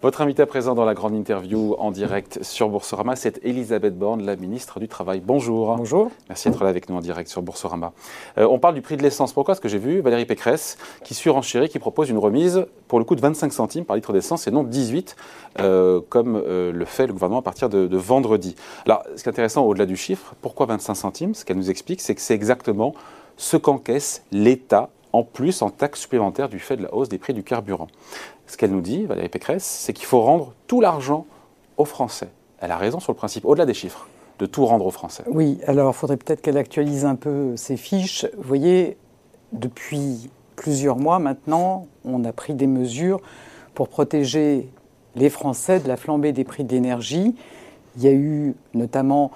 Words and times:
Votre 0.00 0.20
invité 0.20 0.42
à 0.42 0.46
présent 0.46 0.76
dans 0.76 0.84
la 0.84 0.94
grande 0.94 1.16
interview 1.16 1.74
en 1.76 1.90
direct 1.90 2.38
sur 2.44 2.68
Boursorama, 2.68 3.16
c'est 3.16 3.44
Elisabeth 3.44 3.98
Borne, 3.98 4.24
la 4.24 4.36
ministre 4.36 4.78
du 4.78 4.86
Travail. 4.86 5.20
Bonjour. 5.20 5.74
Bonjour. 5.74 6.12
Merci 6.28 6.48
d'être 6.48 6.62
là 6.62 6.70
avec 6.70 6.88
nous 6.88 6.94
en 6.94 7.00
direct 7.00 7.28
sur 7.28 7.42
Boursorama. 7.42 7.92
Euh, 8.38 8.46
on 8.48 8.60
parle 8.60 8.76
du 8.76 8.80
prix 8.80 8.96
de 8.96 9.02
l'essence. 9.02 9.32
Pourquoi 9.32 9.54
Parce 9.54 9.60
que 9.60 9.68
j'ai 9.68 9.78
vu 9.78 10.00
Valérie 10.00 10.24
Pécresse 10.24 10.78
qui 11.02 11.14
surenchérit, 11.14 11.68
qui 11.68 11.80
propose 11.80 12.10
une 12.10 12.18
remise 12.18 12.64
pour 12.86 13.00
le 13.00 13.04
coût 13.04 13.16
de 13.16 13.20
25 13.20 13.52
centimes 13.52 13.84
par 13.84 13.96
litre 13.96 14.12
d'essence 14.12 14.46
et 14.46 14.52
non 14.52 14.62
18, 14.62 15.16
euh, 15.58 16.00
comme 16.08 16.40
euh, 16.46 16.70
le 16.70 16.84
fait 16.84 17.08
le 17.08 17.12
gouvernement 17.12 17.40
à 17.40 17.42
partir 17.42 17.68
de, 17.68 17.88
de 17.88 17.96
vendredi. 17.96 18.54
Alors, 18.84 19.02
ce 19.16 19.24
qui 19.24 19.28
est 19.28 19.32
intéressant 19.32 19.64
au-delà 19.64 19.84
du 19.84 19.96
chiffre, 19.96 20.36
pourquoi 20.42 20.66
25 20.66 20.94
centimes? 20.94 21.34
Ce 21.34 21.44
qu'elle 21.44 21.56
nous 21.56 21.70
explique, 21.70 22.00
c'est 22.02 22.14
que 22.14 22.20
c'est 22.20 22.34
exactement 22.34 22.94
ce 23.36 23.56
qu'encaisse 23.56 24.22
l'État 24.30 24.90
en 25.12 25.22
plus 25.22 25.62
en 25.62 25.70
taxes 25.70 26.00
supplémentaires 26.00 26.48
du 26.48 26.58
fait 26.58 26.76
de 26.76 26.82
la 26.82 26.94
hausse 26.94 27.08
des 27.08 27.18
prix 27.18 27.34
du 27.34 27.42
carburant. 27.42 27.88
Ce 28.46 28.56
qu'elle 28.56 28.70
nous 28.70 28.80
dit, 28.80 29.04
Valérie 29.04 29.28
Pécresse, 29.28 29.64
c'est 29.64 29.92
qu'il 29.92 30.06
faut 30.06 30.20
rendre 30.20 30.54
tout 30.66 30.80
l'argent 30.80 31.26
aux 31.76 31.84
Français. 31.84 32.28
Elle 32.60 32.70
a 32.70 32.76
raison 32.76 33.00
sur 33.00 33.12
le 33.12 33.16
principe, 33.16 33.44
au-delà 33.44 33.66
des 33.66 33.74
chiffres, 33.74 34.08
de 34.38 34.46
tout 34.46 34.66
rendre 34.66 34.86
aux 34.86 34.90
Français. 34.90 35.24
Oui, 35.26 35.58
alors 35.66 35.92
il 35.94 35.96
faudrait 35.96 36.16
peut-être 36.16 36.40
qu'elle 36.40 36.58
actualise 36.58 37.04
un 37.04 37.14
peu 37.14 37.56
ses 37.56 37.76
fiches. 37.76 38.26
Vous 38.36 38.48
voyez, 38.48 38.96
depuis 39.52 40.30
plusieurs 40.56 40.96
mois 40.96 41.18
maintenant, 41.18 41.86
on 42.04 42.24
a 42.24 42.32
pris 42.32 42.54
des 42.54 42.66
mesures 42.66 43.20
pour 43.74 43.88
protéger 43.88 44.68
les 45.14 45.30
Français 45.30 45.80
de 45.80 45.88
la 45.88 45.96
flambée 45.96 46.32
des 46.32 46.44
prix 46.44 46.64
de 46.64 46.72
l'énergie. 46.72 47.34
Il 47.96 48.02
y 48.02 48.08
a 48.08 48.12
eu 48.12 48.54
notamment 48.74 49.30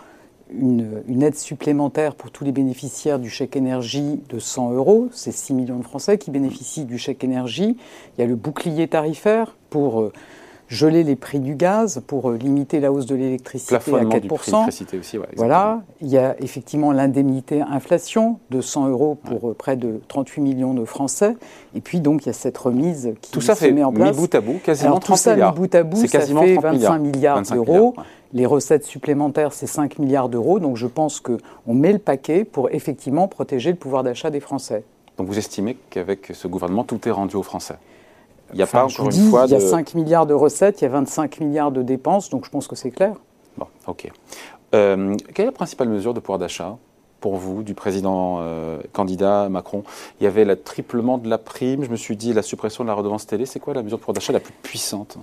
une, 0.59 1.23
aide 1.23 1.37
supplémentaire 1.37 2.15
pour 2.15 2.31
tous 2.31 2.45
les 2.45 2.53
bénéficiaires 2.53 3.19
du 3.19 3.31
chèque 3.31 3.57
énergie 3.57 4.21
de 4.29 4.39
100 4.39 4.73
euros. 4.73 5.09
C'est 5.13 5.33
6 5.33 5.55
millions 5.55 5.79
de 5.79 5.85
Français 5.85 6.19
qui 6.19 6.31
bénéficient 6.31 6.85
du 6.85 6.99
chèque 6.99 7.25
énergie. 7.25 7.77
Il 8.17 8.21
y 8.21 8.25
a 8.25 8.27
le 8.27 8.37
bouclier 8.37 8.89
tarifaire 8.89 9.57
pour 9.71 10.01
euh, 10.01 10.13
geler 10.73 11.05
les 11.05 11.17
prix 11.17 11.39
du 11.39 11.55
gaz, 11.55 12.03
pour 12.07 12.31
euh, 12.31 12.37
limiter 12.37 12.81
la 12.81 12.91
hausse 12.91 13.05
de 13.05 13.15
l'électricité 13.15 13.75
à 13.75 13.79
4%. 13.79 14.69
aussi, 14.99 15.19
voilà. 15.37 15.83
Il 16.01 16.09
y 16.09 16.17
a 16.17 16.35
effectivement 16.41 16.93
l'indemnité 16.93 17.61
inflation 17.61 18.39
de 18.51 18.63
100 18.63 18.89
euros 18.89 19.19
pour 19.23 19.51
euh, 19.51 19.55
près 19.55 19.77
de 19.77 20.01
38 20.09 20.41
millions 20.41 20.73
de 20.73 20.87
Français. 20.87 21.37
Et 21.75 21.83
puis 21.83 22.01
donc 22.01 22.25
il 22.25 22.29
y 22.29 22.31
a 22.31 22.35
cette 22.35 22.57
remise 22.57 23.13
qui 23.21 23.33
tout 23.33 23.43
ça 23.43 23.55
se 23.55 23.67
met 23.67 23.85
en 23.85 23.93
place. 23.93 24.17
Mis 24.17 24.23
bout 24.23 24.35
à 24.35 24.41
bout, 24.41 24.61
quasiment 24.65 24.99
tout 24.99 25.15
ça, 25.15 25.35
milliards. 25.35 25.53
Mis 25.53 25.61
bout 25.61 25.75
à 25.75 25.83
bout, 25.83 26.07
ça 26.07 26.21
fait 26.21 26.57
25 26.57 26.99
milliards, 26.99 27.43
d'euros. 27.43 27.95
Les 28.33 28.47
recettes 28.47 28.87
supplémentaires, 28.87 29.53
c'est 29.53 29.67
5 29.67 29.99
milliards 29.99 30.31
d'euros. 30.31 30.59
Donc 30.59 30.79
je 30.79 30.87
pense 30.87 31.21
qu'on 31.21 31.75
met 31.75 31.93
le 31.93 31.99
paquet 31.99 32.45
pour 32.45 32.71
effectivement 32.71 33.29
protéger 33.29 33.71
le 33.71 33.77
pouvoir 33.77 34.03
d'achat 34.03 34.31
des 34.31 34.41
Français. 34.41 34.85
Donc 35.19 35.27
vous 35.27 35.37
estimez 35.37 35.77
qu'avec 35.91 36.31
ce 36.33 36.49
gouvernement, 36.49 36.85
tout 36.85 37.07
est 37.07 37.11
rendu 37.11 37.37
aux 37.37 37.43
Français? 37.43 37.77
Il 38.53 38.57
n'y 38.57 38.63
a 38.63 38.67
pas 38.67 38.85
encore 38.85 39.07
une 39.07 39.31
fois. 39.31 39.47
Il 39.47 39.53
y 39.53 39.55
a 39.55 39.61
5 39.61 39.95
milliards 39.95 40.27
de 40.27 40.35
recettes, 40.35 40.81
il 40.81 40.85
y 40.85 40.87
a 40.87 40.91
25 40.91 41.41
milliards 41.41 41.73
de 41.73 41.83
dépenses, 41.83 42.31
donc 42.31 42.45
je 42.45 42.51
pense 42.51 42.69
que 42.69 42.77
c'est 42.77 42.91
clair. 42.91 43.15
Bon, 43.57 43.67
ok. 43.87 44.11
Euh, 44.75 45.17
quelle 45.35 45.45
est 45.45 45.49
la 45.49 45.53
principale 45.53 45.89
mesure 45.89 46.15
de 46.15 46.21
pouvoir 46.21 46.39
d'achat 46.39 46.77
pour 47.21 47.37
vous, 47.37 47.63
du 47.63 47.75
président 47.75 48.39
euh, 48.41 48.81
candidat 48.93 49.49
Macron? 49.49 49.85
Il 50.21 50.25
y 50.25 50.27
avait 50.27 50.45
le 50.45 50.57
triplement 50.57 51.19
de 51.19 51.29
la 51.29 51.39
prime, 51.39 51.85
je 51.85 51.91
me 51.91 51.97
suis 51.97 52.17
dit 52.17 52.33
la 52.33 52.43
suppression 52.43 52.85
de 52.85 52.89
la 52.89 52.95
redevance 52.95 53.27
télé. 53.27 53.47
C'est 53.47 53.61
quoi 53.61 53.75
la 53.75 53.83
mesure 53.83 53.99
de 53.99 54.03
pouvoir 54.03 54.15
d'achat 54.15 54.33
la 54.33 54.41
plus 54.41 54.55
puissante? 54.63 55.19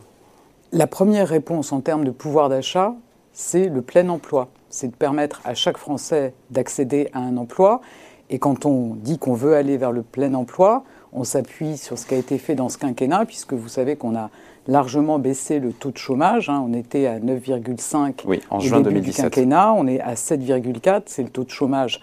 La 0.72 0.88
première 0.88 1.28
réponse 1.28 1.72
en 1.72 1.82
termes 1.82 2.06
de 2.06 2.12
pouvoir 2.12 2.50
d'achat, 2.50 2.94
c'est 3.34 3.70
le 3.70 3.82
plein 3.82 4.08
emploi. 4.10 4.50
C'est 4.70 4.90
de 4.90 4.96
permettre 4.96 5.42
à 5.44 5.56
chaque 5.56 5.78
Français 5.78 6.34
d'accéder 6.52 7.10
à 7.14 7.20
un 7.20 7.38
emploi. 7.38 7.82
Et 8.30 8.38
quand 8.38 8.68
on 8.68 8.94
dit 8.94 9.18
qu'on 9.18 9.34
veut 9.34 9.56
aller 9.56 9.78
vers 9.78 9.92
le 9.92 10.04
plein 10.04 10.36
emploi, 10.36 10.84
on 11.14 11.24
s'appuie 11.24 11.78
sur 11.78 11.98
ce 11.98 12.06
qui 12.06 12.14
a 12.14 12.18
été 12.18 12.38
fait 12.38 12.56
dans 12.56 12.70
ce 12.70 12.78
quinquennat, 12.78 13.26
puisque 13.26 13.54
vous 13.54 13.68
savez 13.68 13.96
qu'on 13.96 14.16
a 14.16 14.30
largement 14.68 15.20
baissé 15.20 15.60
le 15.60 15.74
taux 15.74 15.92
de 15.92 15.98
chômage. 15.98 16.50
Hein. 16.50 16.64
On 16.68 16.74
était 16.74 17.08
à 17.08 17.20
9,5 17.20 18.22
oui, 18.26 18.42
en 18.50 18.60
juin 18.60 18.82
2017. 18.82 19.16
du 19.16 19.22
quinquennat. 19.22 19.74
On 19.74 19.88
est 19.88 20.00
à 20.00 20.14
7,4. 20.14 21.04
C'est 21.08 21.24
le 21.24 21.30
taux 21.30 21.44
de 21.44 21.50
chômage 21.50 22.00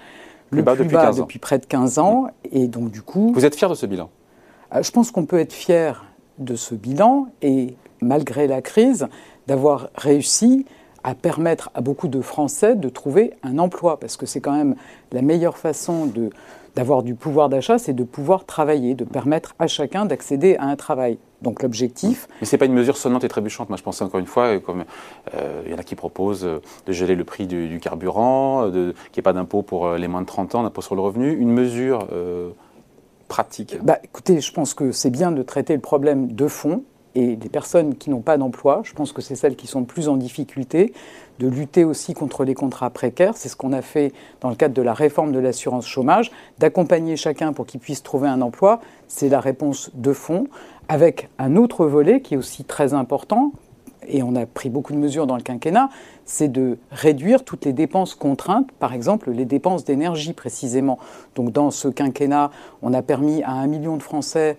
le, 0.51 0.63
plus 0.63 0.89
bas, 0.89 1.13
depuis, 1.13 1.39
près 1.39 1.59
de 1.59 1.67
15 1.67 1.99
ans. 1.99 2.27
Et 2.51 2.67
donc, 2.67 2.91
du 2.91 3.03
coup. 3.03 3.33
Vous 3.35 3.45
êtes 3.45 3.55
fier 3.55 3.69
de 3.69 3.75
ce 3.75 3.87
bilan? 3.87 4.11
euh, 4.75 4.83
Je 4.83 4.91
pense 4.91 5.11
qu'on 5.11 5.25
peut 5.25 5.39
être 5.39 5.53
fier 5.53 6.05
de 6.39 6.57
ce 6.57 6.75
bilan. 6.75 7.29
Et 7.43 7.75
malgré 8.01 8.47
la 8.47 8.63
crise, 8.63 9.07
d'avoir 9.47 9.89
réussi 9.95 10.67
à 11.05 11.15
permettre 11.15 11.71
à 11.75 11.81
beaucoup 11.81 12.09
de 12.09 12.21
Français 12.21 12.75
de 12.75 12.89
trouver 12.89 13.35
un 13.45 13.59
emploi, 13.59 14.01
parce 14.01 14.17
que 14.17 14.27
c'est 14.27 14.41
quand 14.41 14.57
même 14.57 14.75
la 15.13 15.23
meilleure 15.23 15.57
façon 15.57 16.07
de, 16.07 16.31
d'avoir 16.77 17.03
du 17.03 17.15
pouvoir 17.15 17.49
d'achat, 17.49 17.79
c'est 17.79 17.95
de 17.95 18.05
pouvoir 18.05 18.45
travailler, 18.45 18.95
de 18.95 19.05
permettre 19.05 19.55
à 19.59 19.67
chacun 19.67 20.05
d'accéder 20.05 20.57
à 20.57 20.67
un 20.67 20.77
travail. 20.77 21.19
Donc 21.41 21.63
l'objectif. 21.63 22.29
Mais 22.41 22.47
ce 22.47 22.55
n'est 22.55 22.59
pas 22.59 22.67
une 22.67 22.75
mesure 22.75 22.99
sonnante 22.99 23.25
et 23.25 23.29
trébuchante. 23.29 23.71
Moi, 23.71 23.79
je 23.79 23.83
pensais 23.83 24.05
encore 24.05 24.21
une 24.21 24.27
fois, 24.27 24.59
comme 24.61 24.85
euh, 25.35 25.63
il 25.65 25.73
y 25.73 25.75
en 25.75 25.79
a 25.79 25.83
qui 25.83 25.95
proposent 25.95 26.45
euh, 26.45 26.61
de 26.87 26.93
geler 26.93 27.15
le 27.15 27.25
prix 27.25 27.47
du, 27.47 27.81
carburant, 27.81 28.71
qu'il 28.71 28.83
n'y 28.83 29.19
ait 29.19 29.23
pas 29.23 29.33
d'impôt 29.33 29.63
pour 29.63 29.87
euh, 29.87 29.99
les 29.99 30.07
moins 30.07 30.21
de 30.21 30.27
30 30.27 30.55
ans, 30.55 30.63
d'impôt 30.63 30.83
sur 30.83 30.95
le 30.95 31.01
revenu. 31.01 31.33
Une 31.33 31.51
mesure 31.51 32.07
pratique 33.29 33.77
bah, 33.83 33.99
Écoutez, 34.05 34.41
je 34.41 34.53
pense 34.53 34.75
que 34.75 34.93
c'est 34.93 35.11
bien 35.11 35.33
de 35.33 35.43
traiter 35.43 35.75
le 35.75 35.81
problème 35.81 36.33
de 36.33 36.47
fond 36.47 36.85
et 37.17 37.35
des 37.35 37.49
personnes 37.49 37.97
qui 37.97 38.11
n'ont 38.11 38.21
pas 38.21 38.37
d'emploi, 38.37 38.83
je 38.85 38.93
pense 38.93 39.13
que 39.13 39.23
c'est 39.23 39.37
celles 39.37 39.57
qui 39.57 39.67
sont 39.67 39.81
le 39.81 39.87
plus 39.87 40.09
en 40.09 40.19
difficulté, 40.19 40.93
de 41.39 41.49
lutter 41.49 41.83
aussi 41.83 42.13
contre 42.13 42.45
les 42.45 42.55
contrats 42.55 42.91
précaires. 42.91 43.37
C'est 43.37 43.49
ce 43.49 43.57
qu'on 43.57 43.73
a 43.73 43.81
fait 43.81 44.13
dans 44.43 44.51
le 44.51 44.55
cadre 44.55 44.75
de 44.75 44.83
la 44.83 44.93
réforme 44.93 45.33
de 45.33 45.39
l'assurance 45.39 45.87
chômage, 45.87 46.31
d'accompagner 46.59 47.17
chacun 47.17 47.55
pour 47.55 47.67
qu'il 47.67 47.81
puisse 47.81 48.03
trouver 48.03 48.29
un 48.29 48.43
emploi. 48.43 48.81
C'est 49.09 49.31
la 49.31 49.41
réponse 49.41 49.91
de 49.95 50.13
fond, 50.13 50.47
avec 50.89 51.31
un 51.39 51.57
autre 51.57 51.87
volet 51.87 52.21
qui 52.21 52.35
est 52.35 52.37
aussi 52.37 52.65
très 52.65 52.93
important, 52.93 53.53
et 54.07 54.23
on 54.23 54.37
a 54.37 54.45
pris 54.45 54.69
beaucoup 54.69 54.93
de 54.93 54.99
mesures 54.99 55.27
dans 55.27 55.37
le 55.37 55.43
quinquennat, 55.43 55.89
c'est 56.27 56.49
de 56.49 56.79
réduire 56.91 57.45
toutes 57.45 57.65
les 57.65 57.73
dépenses 57.73 58.15
contraintes, 58.15 58.71
par 58.79 58.93
exemple 58.93 59.31
les 59.31 59.47
dépenses 59.47 59.85
d'énergie 59.85 60.35
précisément. 60.35 60.99
Donc 61.35 61.51
dans 61.51 61.71
ce 61.71 61.89
quinquennat, 61.89 62.51
on 62.83 62.93
a 62.93 63.03
permis 63.03 63.43
à 63.43 63.53
un 63.53 63.67
million 63.67 63.97
de 63.97 64.03
Français 64.03 64.59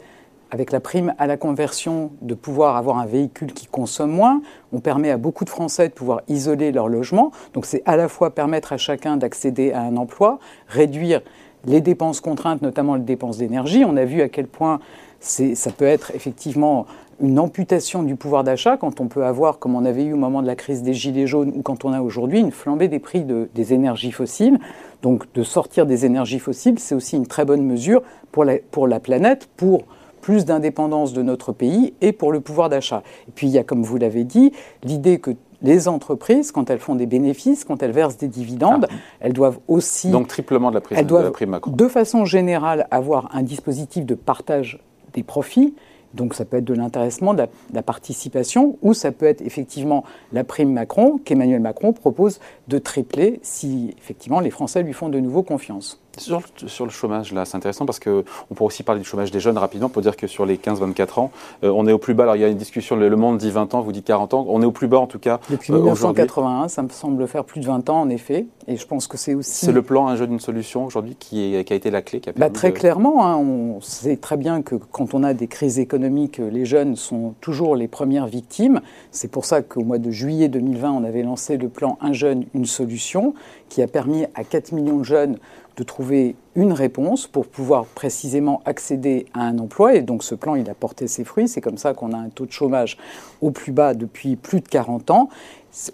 avec 0.51 0.71
la 0.71 0.79
prime 0.79 1.13
à 1.17 1.27
la 1.27 1.37
conversion, 1.37 2.11
de 2.21 2.33
pouvoir 2.33 2.77
avoir 2.77 2.97
un 2.97 3.05
véhicule 3.05 3.53
qui 3.53 3.67
consomme 3.67 4.11
moins. 4.11 4.41
On 4.71 4.79
permet 4.79 5.11
à 5.11 5.17
beaucoup 5.17 5.45
de 5.45 5.49
Français 5.49 5.89
de 5.89 5.93
pouvoir 5.93 6.21
isoler 6.27 6.71
leur 6.71 6.87
logement. 6.87 7.31
Donc 7.53 7.65
c'est 7.65 7.83
à 7.85 7.97
la 7.97 8.07
fois 8.07 8.33
permettre 8.33 8.73
à 8.73 8.77
chacun 8.77 9.17
d'accéder 9.17 9.71
à 9.71 9.81
un 9.81 9.97
emploi, 9.97 10.39
réduire 10.67 11.21
les 11.65 11.81
dépenses 11.81 12.21
contraintes, 12.21 12.61
notamment 12.61 12.95
les 12.95 13.03
dépenses 13.03 13.37
d'énergie. 13.37 13.83
On 13.85 13.97
a 13.97 14.05
vu 14.05 14.21
à 14.21 14.29
quel 14.29 14.47
point 14.47 14.79
ça 15.19 15.71
peut 15.71 15.85
être 15.85 16.11
effectivement 16.15 16.85
une 17.19 17.39
amputation 17.39 18.03
du 18.03 18.15
pouvoir 18.15 18.43
d'achat 18.43 18.77
quand 18.77 19.01
on 19.01 19.07
peut 19.07 19.25
avoir, 19.25 19.57
comme 19.57 19.75
on 19.75 19.85
avait 19.85 20.03
eu 20.03 20.13
au 20.13 20.17
moment 20.17 20.41
de 20.41 20.47
la 20.47 20.55
crise 20.55 20.83
des 20.83 20.93
Gilets 20.93 21.25
jaunes 21.25 21.51
ou 21.55 21.61
quand 21.63 21.83
on 21.83 21.91
a 21.91 22.01
aujourd'hui, 22.01 22.39
une 22.39 22.51
flambée 22.51 22.87
des 22.87 22.99
prix 22.99 23.23
des 23.23 23.73
énergies 23.73 24.11
fossiles. 24.11 24.59
Donc 25.01 25.31
de 25.33 25.43
sortir 25.43 25.85
des 25.85 26.05
énergies 26.05 26.39
fossiles, 26.39 26.79
c'est 26.79 26.95
aussi 26.95 27.17
une 27.17 27.27
très 27.27 27.45
bonne 27.45 27.63
mesure 27.63 28.01
pour 28.31 28.45
la, 28.45 28.99
planète, 28.99 29.49
pour 29.57 29.83
plus 30.21 30.45
d'indépendance 30.45 31.13
de 31.13 31.21
notre 31.21 31.51
pays 31.51 31.93
et 32.01 32.11
pour 32.11 32.31
le 32.31 32.41
pouvoir 32.41 32.69
d'achat. 32.69 33.03
Et 33.27 33.31
puis 33.33 33.47
il 33.47 33.53
y 33.53 33.57
a, 33.57 33.63
comme 33.63 33.83
vous 33.83 33.97
l'avez 33.97 34.23
dit, 34.23 34.51
l'idée 34.83 35.19
que 35.19 35.31
les 35.61 35.87
entreprises, 35.87 36.51
quand 36.51 36.69
elles 36.69 36.79
font 36.79 36.95
des 36.95 37.05
bénéfices, 37.05 37.63
quand 37.63 37.81
elles 37.81 37.91
versent 37.91 38.17
des 38.17 38.27
dividendes, 38.27 38.87
ah. 38.89 38.93
elles 39.19 39.33
doivent 39.33 39.59
aussi... 39.67 40.09
Donc 40.09 40.27
triplement 40.27 40.69
de 40.69 40.75
la 40.75 40.81
prise, 40.81 40.97
elles 40.97 41.05
doivent, 41.05 41.23
de 41.23 41.27
la 41.27 41.31
prime 41.31 41.49
Macron. 41.49 41.71
De 41.71 41.87
façon 41.87 42.25
générale, 42.25 42.87
avoir 42.91 43.35
un 43.35 43.43
dispositif 43.43 44.05
de 44.05 44.15
partage 44.15 44.79
des 45.13 45.23
profits. 45.23 45.73
Donc 46.13 46.33
ça 46.35 46.45
peut 46.45 46.57
être 46.57 46.65
de 46.65 46.73
l'intéressement, 46.73 47.33
de, 47.33 47.45
la 47.73 47.83
participation, 47.83 48.77
ou 48.81 48.93
ça 48.93 49.11
peut 49.11 49.25
être 49.25 49.41
effectivement 49.41 50.03
la 50.31 50.43
prime 50.43 50.71
Macron 50.71 51.19
qu'Emmanuel 51.23 51.59
Macron 51.59 51.91
propose 51.91 52.39
de 52.67 52.77
tripler 52.77 53.39
si 53.43 53.93
effectivement 53.97 54.39
les 54.39 54.51
Français 54.51 54.83
lui 54.83 54.93
font 54.93 55.09
de 55.09 55.19
nouveau 55.19 55.43
confiance. 55.43 55.99
Sur, 56.19 56.85
le 56.85 56.91
chômage, 56.91 57.33
là, 57.33 57.45
c'est 57.45 57.55
intéressant 57.57 57.85
parce 57.85 57.99
qu'on 57.99 58.23
pourrait 58.55 58.67
aussi 58.67 58.83
parler 58.83 59.01
du 59.01 59.07
chômage 59.07 59.31
des 59.31 59.39
jeunes 59.39 59.57
rapidement 59.57 59.89
pour 59.89 60.01
dire 60.01 60.15
que 60.15 60.27
sur 60.27 60.45
les 60.45 60.57
15-24 60.57 61.19
ans, 61.19 61.31
euh, 61.63 61.71
on 61.75 61.87
est 61.87 61.91
au 61.91 61.97
plus 61.97 62.13
bas. 62.13 62.23
Alors, 62.23 62.35
il 62.35 62.41
y 62.41 62.45
a 62.45 62.47
une 62.47 62.57
discussion, 62.57 62.95
le, 62.95 63.17
Monde 63.17 63.37
dit 63.37 63.49
20 63.49 63.73
ans, 63.73 63.81
vous 63.81 63.91
dites 63.91 64.05
40 64.05 64.33
ans. 64.33 64.45
On 64.47 64.61
est 64.61 64.65
au 64.65 64.71
plus 64.71 64.87
bas, 64.87 64.99
en 64.99 65.07
tout 65.07 65.19
cas. 65.19 65.39
Depuis 65.49 65.73
1981, 65.73 66.67
ça 66.67 66.83
me 66.83 66.89
semble 66.89 67.27
faire 67.27 67.43
plus 67.43 67.61
de 67.61 67.65
20 67.65 67.89
ans, 67.89 68.01
en 68.01 68.09
effet. 68.09 68.45
Et 68.67 68.77
je 68.77 68.85
pense 68.85 69.07
que 69.07 69.17
c'est 69.17 69.33
aussi. 69.33 69.65
C'est 69.65 69.71
le 69.71 69.81
plan 69.81 70.07
Un 70.07 70.15
jeune, 70.15 70.33
une 70.33 70.39
solution 70.39 70.85
aujourd'hui 70.85 71.15
qui, 71.19 71.55
a 71.55 71.59
été 71.59 71.89
la 71.89 72.01
clé 72.01 72.19
qui 72.19 72.29
a 72.29 72.33
bah, 72.35 72.49
Très 72.49 72.73
clairement, 72.73 73.25
hein, 73.25 73.37
on 73.37 73.81
sait 73.81 74.17
très 74.17 74.37
bien 74.37 74.61
que 74.61 74.75
quand 74.75 75.13
on 75.13 75.23
a 75.23 75.33
des 75.33 75.47
crises 75.47 75.79
économiques, 75.79 76.37
les 76.37 76.65
jeunes 76.65 76.95
sont 76.95 77.33
toujours 77.41 77.75
les 77.75 77.87
premières 77.87 78.27
victimes. 78.27 78.81
C'est 79.11 79.31
pour 79.31 79.45
ça 79.45 79.61
qu'au 79.61 79.83
mois 79.83 79.97
de 79.97 80.11
juillet 80.11 80.49
2020, 80.49 80.91
on 80.91 81.03
avait 81.03 81.23
lancé 81.23 81.57
le 81.57 81.69
plan 81.69 81.97
Un 82.01 82.13
jeune, 82.13 82.45
une 82.53 82.65
solution 82.65 83.33
qui 83.69 83.81
a 83.81 83.87
permis 83.87 84.25
à 84.35 84.43
4 84.43 84.71
millions 84.73 84.97
de 84.97 85.03
jeunes 85.03 85.37
de 85.77 85.83
trouver 85.83 86.35
une 86.55 86.73
réponse 86.73 87.27
pour 87.27 87.45
pouvoir 87.47 87.85
précisément 87.85 88.61
accéder 88.65 89.27
à 89.35 89.41
un 89.43 89.59
emploi. 89.59 89.93
Et 89.95 90.01
donc 90.01 90.23
ce 90.23 90.33
plan, 90.35 90.55
il 90.55 90.69
a 90.69 90.73
porté 90.73 91.07
ses 91.07 91.23
fruits. 91.23 91.47
C'est 91.47 91.61
comme 91.61 91.77
ça 91.77 91.93
qu'on 91.93 92.11
a 92.13 92.17
un 92.17 92.29
taux 92.29 92.47
de 92.47 92.51
chômage 92.51 92.97
au 93.41 93.51
plus 93.51 93.71
bas 93.71 93.93
depuis 93.93 94.35
plus 94.35 94.59
de 94.61 94.67
40 94.67 95.11
ans. 95.11 95.29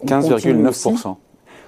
15,9%. 0.05 1.15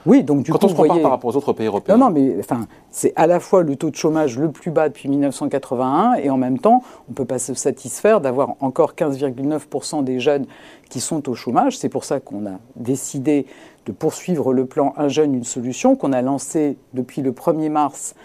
Oui, 0.08 0.24
donc 0.24 0.44
du 0.44 0.52
Quand 0.52 0.60
coup, 0.60 0.66
on 0.68 0.70
se 0.70 0.74
compare 0.76 0.88
voyez- 0.88 1.02
par 1.02 1.12
rapport 1.12 1.32
aux 1.34 1.36
autres 1.38 1.52
pays 1.52 1.66
européens. 1.66 1.98
Non, 1.98 2.06
non, 2.06 2.12
mais 2.12 2.36
enfin, 2.40 2.68
c'est 2.92 3.12
à 3.16 3.26
la 3.26 3.40
fois 3.40 3.64
le 3.64 3.76
taux 3.76 3.90
de 3.90 3.96
chômage 3.96 4.38
le 4.38 4.52
plus 4.52 4.70
bas 4.70 4.88
depuis 4.88 5.10
1981 5.10 6.14
et 6.22 6.30
en 6.30 6.38
même 6.38 6.60
temps, 6.60 6.84
on 7.08 7.12
ne 7.12 7.16
peut 7.16 7.26
pas 7.26 7.40
se 7.40 7.56
satisfaire 7.56 8.22
d'avoir 8.22 8.54
encore 8.60 8.94
15,9% 8.94 10.04
des 10.04 10.20
jeunes 10.20 10.46
qui 10.92 11.00
sont 11.02 11.28
au 11.28 11.34
chômage. 11.34 11.80
C'est 11.80 11.90
pour 11.90 12.04
ça 12.04 12.20
qu'on 12.20 12.46
a 12.46 12.60
décidé 12.76 13.48
de 13.86 13.92
poursuivre 13.92 14.54
le 14.54 14.66
plan 14.66 14.94
Un 14.98 15.08
jeune, 15.08 15.36
une 15.36 15.44
solution 15.44 15.96
qu'on 15.96 16.14
a 16.14 16.22
lancé 16.22 16.78
depuis 16.94 17.22
le 17.22 17.32
1er 17.32 17.70
mars, 17.70 18.16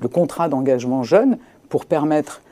le 0.00 0.08
contrat 0.08 0.48
d'engagement 0.48 1.02
jeune, 1.02 1.38
pour 1.68 1.86
permettre 1.86 2.42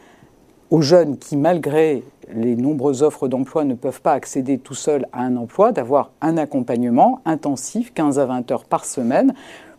aux 0.70 0.80
jeunes 0.80 1.18
qui, 1.18 1.36
malgré 1.36 2.02
les 2.32 2.56
nombreuses 2.56 3.02
offres 3.02 3.28
d'emploi, 3.28 3.64
ne 3.64 3.74
peuvent 3.74 4.00
pas 4.00 4.12
accéder 4.12 4.58
tout 4.58 4.74
seuls 4.74 5.06
à 5.12 5.22
un 5.22 5.36
emploi, 5.36 5.72
d'avoir 5.72 6.10
un 6.20 6.36
accompagnement 6.36 7.20
intensif, 7.24 7.92
15 7.92 8.18
à 8.18 8.26
20 8.26 8.50
heures 8.50 8.64
par 8.64 8.84
semaine, 8.84 9.34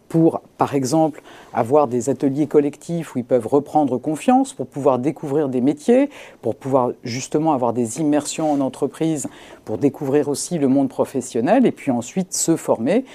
pour, 0.09 0.41
par 0.57 0.75
exemple, 0.75 1.21
avoir 1.53 1.87
des 1.87 2.09
ateliers 2.09 2.47
collectifs 2.47 3.15
où 3.15 3.19
ils 3.19 3.25
peuvent 3.25 3.47
reprendre 3.47 3.97
confiance, 3.97 4.53
pour 4.53 4.67
pouvoir 4.67 4.99
découvrir 4.99 5.49
des 5.49 5.61
métiers, 5.61 6.09
pour 6.41 6.55
pouvoir 6.55 6.91
justement 7.03 7.53
avoir 7.53 7.73
des 7.73 7.99
immersions 7.99 8.51
en 8.51 8.59
entreprise, 8.59 9.27
pour 9.65 9.77
découvrir 9.77 10.29
aussi 10.29 10.57
le 10.57 10.67
monde 10.67 10.89
professionnel, 10.89 11.65
et 11.65 11.71
puis 11.71 11.91
ensuite 11.91 12.33
se 12.33 12.55
former 12.55 13.05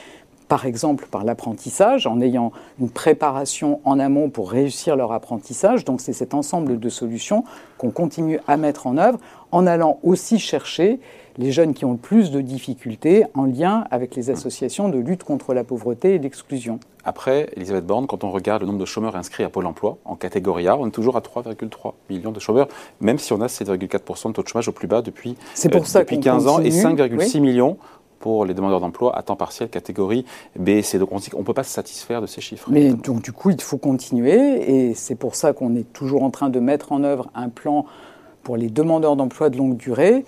par 0.49 0.67
exemple 0.67 1.07
par 1.09 1.23
l'apprentissage, 1.23 2.09
en 2.09 2.21
ayant 2.21 2.51
une 2.81 2.91
préparation 2.91 3.81
en 3.85 4.01
amont 4.01 4.31
pour 4.31 4.51
réussir 4.51 4.97
leur 4.97 5.13
apprentissage. 5.13 5.85
Donc 5.85 6.01
c'est 6.01 6.13
cet 6.13 6.35
ensemble 6.35 6.81
de 6.81 6.89
solutions 6.89 7.45
qu'on 7.79 7.93
continue 7.93 8.41
à 8.49 8.57
mettre 8.57 8.89
en 8.89 8.99
œuvre 8.99 9.21
en 9.53 9.65
allant 9.65 10.01
aussi 10.03 10.41
chercher 10.41 10.99
les 11.41 11.53
jeunes 11.53 11.73
qui 11.73 11.87
ont 11.87 11.93
le 11.93 11.97
plus 11.97 12.31
de 12.31 12.43
difficultés 12.43 13.25
en 13.35 13.47
lien 13.47 13.85
avec 13.91 14.15
les 14.15 14.29
associations 14.29 14.91
de 14.91 14.99
lutte 14.99 15.25
contre 15.25 15.55
la 15.55 15.65
pauvreté 15.65 16.15
et 16.15 16.19
l'exclusion. 16.19 16.79
Après, 17.03 17.49
Elisabeth 17.57 17.87
Borne, 17.87 18.07
quand 18.07 18.25
on 18.25 18.31
regarde 18.31 18.61
le 18.61 18.67
nombre 18.67 18.79
de 18.79 18.85
chômeurs 18.85 19.17
inscrits 19.17 19.43
à 19.43 19.49
Pôle 19.49 19.65
emploi 19.65 19.97
en 20.05 20.17
catégorie 20.17 20.69
A, 20.69 20.77
on 20.77 20.87
est 20.87 20.91
toujours 20.91 21.17
à 21.17 21.21
3,3 21.21 21.95
millions 22.11 22.31
de 22.31 22.41
chômeurs, 22.41 22.69
même 23.01 23.19
si 23.19 23.33
on 23.33 23.41
a 23.41 23.47
7,4% 23.47 24.29
de 24.29 24.33
taux 24.35 24.43
de 24.43 24.49
chômage 24.49 24.69
au 24.69 24.73
plus 24.73 24.87
bas 24.87 25.01
depuis, 25.01 25.31
euh, 25.65 25.69
depuis 25.71 26.17
qu'on 26.17 26.23
15 26.23 26.47
ans 26.47 26.61
et 26.61 26.69
continue, 26.69 27.19
5,6 27.19 27.35
oui. 27.35 27.41
millions 27.41 27.79
pour 28.19 28.45
les 28.45 28.53
demandeurs 28.53 28.81
d'emploi 28.81 29.17
à 29.17 29.23
temps 29.23 29.35
partiel 29.35 29.71
catégorie 29.71 30.27
B 30.59 30.69
et 30.69 30.83
C. 30.83 30.99
Donc 30.99 31.09
on 31.11 31.39
ne 31.39 31.45
peut 31.45 31.55
pas 31.55 31.63
se 31.63 31.73
satisfaire 31.73 32.21
de 32.21 32.27
ces 32.27 32.43
chiffres. 32.43 32.69
Mais 32.71 32.81
évidemment. 32.81 33.03
donc 33.03 33.23
du 33.23 33.33
coup, 33.33 33.49
il 33.49 33.63
faut 33.63 33.79
continuer 33.79 34.89
et 34.89 34.95
c'est 34.95 35.15
pour 35.15 35.35
ça 35.37 35.55
qu'on 35.55 35.75
est 35.75 35.91
toujours 35.91 36.23
en 36.23 36.29
train 36.29 36.51
de 36.51 36.61
mettre 36.61 36.93
en 36.93 37.03
œuvre 37.03 37.31
un 37.35 37.49
plan 37.49 37.87
pour 38.43 38.57
les 38.57 38.69
demandeurs 38.69 39.17
d'emploi 39.17 39.51
de 39.51 39.57
longue 39.57 39.77
durée 39.77 40.25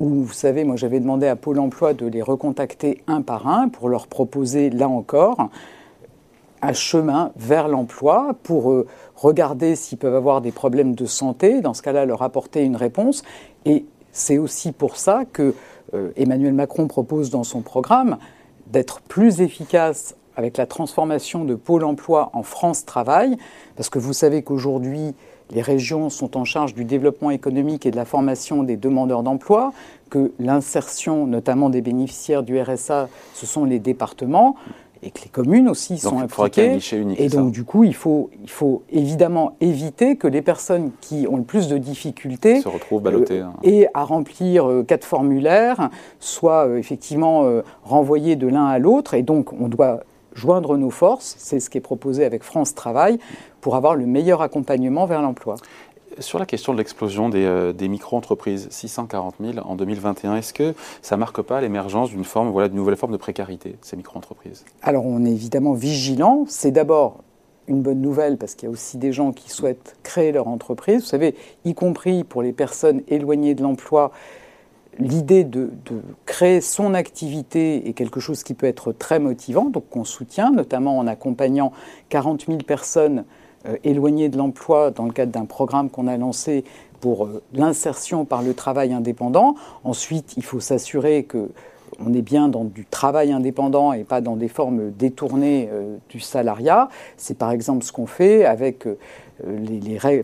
où, 0.00 0.22
vous 0.22 0.32
savez, 0.32 0.64
moi 0.64 0.76
j'avais 0.76 1.00
demandé 1.00 1.26
à 1.26 1.36
Pôle 1.36 1.58
Emploi 1.58 1.94
de 1.94 2.06
les 2.06 2.22
recontacter 2.22 3.02
un 3.06 3.22
par 3.22 3.48
un 3.48 3.68
pour 3.68 3.88
leur 3.88 4.06
proposer, 4.06 4.70
là 4.70 4.88
encore, 4.88 5.48
un 6.62 6.72
chemin 6.72 7.32
vers 7.36 7.68
l'emploi 7.68 8.34
pour 8.42 8.72
euh, 8.72 8.86
regarder 9.14 9.76
s'ils 9.76 9.98
peuvent 9.98 10.14
avoir 10.14 10.40
des 10.40 10.52
problèmes 10.52 10.94
de 10.94 11.06
santé, 11.06 11.60
dans 11.60 11.74
ce 11.74 11.82
cas-là 11.82 12.04
leur 12.04 12.22
apporter 12.22 12.64
une 12.64 12.76
réponse. 12.76 13.22
Et 13.64 13.84
c'est 14.12 14.38
aussi 14.38 14.72
pour 14.72 14.96
ça 14.96 15.24
que 15.30 15.54
euh, 15.94 16.10
Emmanuel 16.16 16.54
Macron 16.54 16.86
propose 16.88 17.30
dans 17.30 17.44
son 17.44 17.60
programme 17.60 18.18
d'être 18.66 19.00
plus 19.00 19.40
efficace 19.40 20.16
avec 20.34 20.56
la 20.56 20.66
transformation 20.66 21.44
de 21.44 21.54
Pôle 21.54 21.84
Emploi 21.84 22.30
en 22.32 22.42
France 22.42 22.84
Travail, 22.84 23.36
parce 23.74 23.88
que 23.88 23.98
vous 23.98 24.12
savez 24.12 24.42
qu'aujourd'hui, 24.42 25.14
les 25.50 25.62
régions 25.62 26.10
sont 26.10 26.36
en 26.36 26.44
charge 26.44 26.74
du 26.74 26.84
développement 26.84 27.30
économique 27.30 27.86
et 27.86 27.90
de 27.90 27.96
la 27.96 28.04
formation 28.04 28.62
des 28.62 28.76
demandeurs 28.76 29.22
d'emploi, 29.22 29.72
que 30.10 30.32
l'insertion 30.38 31.26
notamment 31.26 31.70
des 31.70 31.80
bénéficiaires 31.82 32.42
du 32.42 32.60
RSA, 32.60 33.08
ce 33.34 33.46
sont 33.46 33.64
les 33.64 33.78
départements, 33.78 34.56
et 35.02 35.10
que 35.10 35.20
les 35.22 35.28
communes 35.28 35.68
aussi 35.68 35.98
sont 35.98 36.18
un 36.18 36.22
impliquées. 36.22 36.70
guichet 36.74 36.98
unique, 36.98 37.20
Et 37.20 37.28
donc, 37.28 37.48
ça 37.48 37.50
du 37.52 37.64
coup, 37.64 37.84
il 37.84 37.94
faut, 37.94 38.30
il 38.42 38.48
faut 38.50 38.82
évidemment 38.90 39.54
éviter 39.60 40.16
que 40.16 40.26
les 40.26 40.42
personnes 40.42 40.90
qui 41.00 41.26
ont 41.30 41.36
le 41.36 41.42
plus 41.42 41.68
de 41.68 41.78
difficultés 41.78 42.60
se 42.60 42.68
retrouvent 42.68 43.02
ballottés. 43.02 43.40
hein. 43.40 43.52
euh, 43.64 43.68
et 43.68 43.86
à 43.94 44.04
remplir 44.04 44.68
euh, 44.68 44.82
quatre 44.82 45.04
formulaires, 45.04 45.90
soit 46.18 46.66
euh, 46.66 46.78
effectivement 46.78 47.44
renvoyés 47.84 48.36
de 48.36 48.46
l'un 48.46 48.66
à 48.66 48.78
l'autre. 48.78 49.14
Et 49.14 49.22
donc, 49.22 49.52
on 49.52 49.68
doit 49.68 50.00
joindre 50.36 50.76
nos 50.76 50.90
forces, 50.90 51.34
c'est 51.38 51.58
ce 51.58 51.68
qui 51.70 51.78
est 51.78 51.80
proposé 51.80 52.24
avec 52.24 52.44
France 52.44 52.74
Travail, 52.74 53.18
pour 53.60 53.74
avoir 53.74 53.96
le 53.96 54.06
meilleur 54.06 54.42
accompagnement 54.42 55.06
vers 55.06 55.22
l'emploi. 55.22 55.56
Sur 56.20 56.38
la 56.38 56.46
question 56.46 56.72
de 56.72 56.78
l'explosion 56.78 57.28
des, 57.28 57.44
euh, 57.44 57.72
des 57.72 57.88
micro-entreprises, 57.88 58.68
640 58.70 59.34
000 59.40 59.66
en 59.66 59.74
2021, 59.74 60.36
est-ce 60.36 60.54
que 60.54 60.74
ça 61.02 61.16
marque 61.16 61.42
pas 61.42 61.60
l'émergence 61.60 62.10
d'une 62.10 62.24
forme, 62.24 62.50
voilà, 62.50 62.68
d'une 62.68 62.78
nouvelle 62.78 62.96
forme 62.96 63.12
de 63.12 63.18
précarité, 63.18 63.76
ces 63.82 63.96
micro-entreprises? 63.96 64.64
Alors, 64.82 65.04
on 65.04 65.24
est 65.24 65.30
évidemment 65.30 65.72
vigilant. 65.72 66.44
C'est 66.48 66.70
d'abord 66.70 67.18
une 67.68 67.82
bonne 67.82 68.00
nouvelle 68.00 68.38
parce 68.38 68.54
qu'il 68.54 68.68
y 68.68 68.70
a 68.70 68.72
aussi 68.72 68.96
des 68.96 69.12
gens 69.12 69.32
qui 69.32 69.50
souhaitent 69.50 69.96
créer 70.02 70.32
leur 70.32 70.48
entreprise. 70.48 71.02
Vous 71.02 71.08
savez, 71.08 71.34
y 71.64 71.74
compris 71.74 72.24
pour 72.24 72.42
les 72.42 72.52
personnes 72.52 73.02
éloignées 73.08 73.54
de 73.54 73.62
l'emploi, 73.62 74.12
l'idée 74.98 75.44
de, 75.44 75.70
créer 76.24 76.60
son 76.60 76.94
activité 76.94 77.88
est 77.88 77.92
quelque 77.92 78.20
chose 78.20 78.42
qui 78.42 78.54
peut 78.54 78.66
être 78.66 78.92
très 78.92 79.18
motivant, 79.18 79.66
donc 79.66 79.88
qu'on 79.90 80.04
soutient, 80.04 80.50
notamment 80.50 80.98
en 80.98 81.06
accompagnant 81.06 81.72
40 82.08 82.46
000 82.46 82.58
personnes 82.58 83.24
euh, 83.66 83.76
éloignées 83.84 84.28
de 84.28 84.36
l'emploi 84.36 84.90
dans 84.90 85.04
le 85.04 85.12
cadre 85.12 85.32
d'un 85.32 85.44
programme 85.44 85.90
qu'on 85.90 86.06
a 86.06 86.16
lancé 86.16 86.64
pour 87.00 87.24
euh, 87.24 87.42
l'insertion 87.52 88.24
par 88.24 88.42
le 88.42 88.54
travail 88.54 88.92
indépendant. 88.92 89.54
Ensuite, 89.84 90.34
il 90.36 90.44
faut 90.44 90.60
s'assurer 90.60 91.24
que 91.24 91.50
on 92.04 92.12
est 92.12 92.22
bien 92.22 92.48
dans 92.48 92.64
du 92.64 92.84
travail 92.84 93.32
indépendant 93.32 93.92
et 93.92 94.02
pas 94.02 94.20
dans 94.20 94.36
des 94.36 94.48
formes 94.48 94.90
détournées 94.90 95.68
euh, 95.72 95.96
du 96.10 96.20
salariat. 96.20 96.88
C'est 97.16 97.38
par 97.38 97.52
exemple 97.52 97.84
ce 97.84 97.92
qu'on 97.92 98.06
fait 98.06 98.44
avec, 98.44 98.86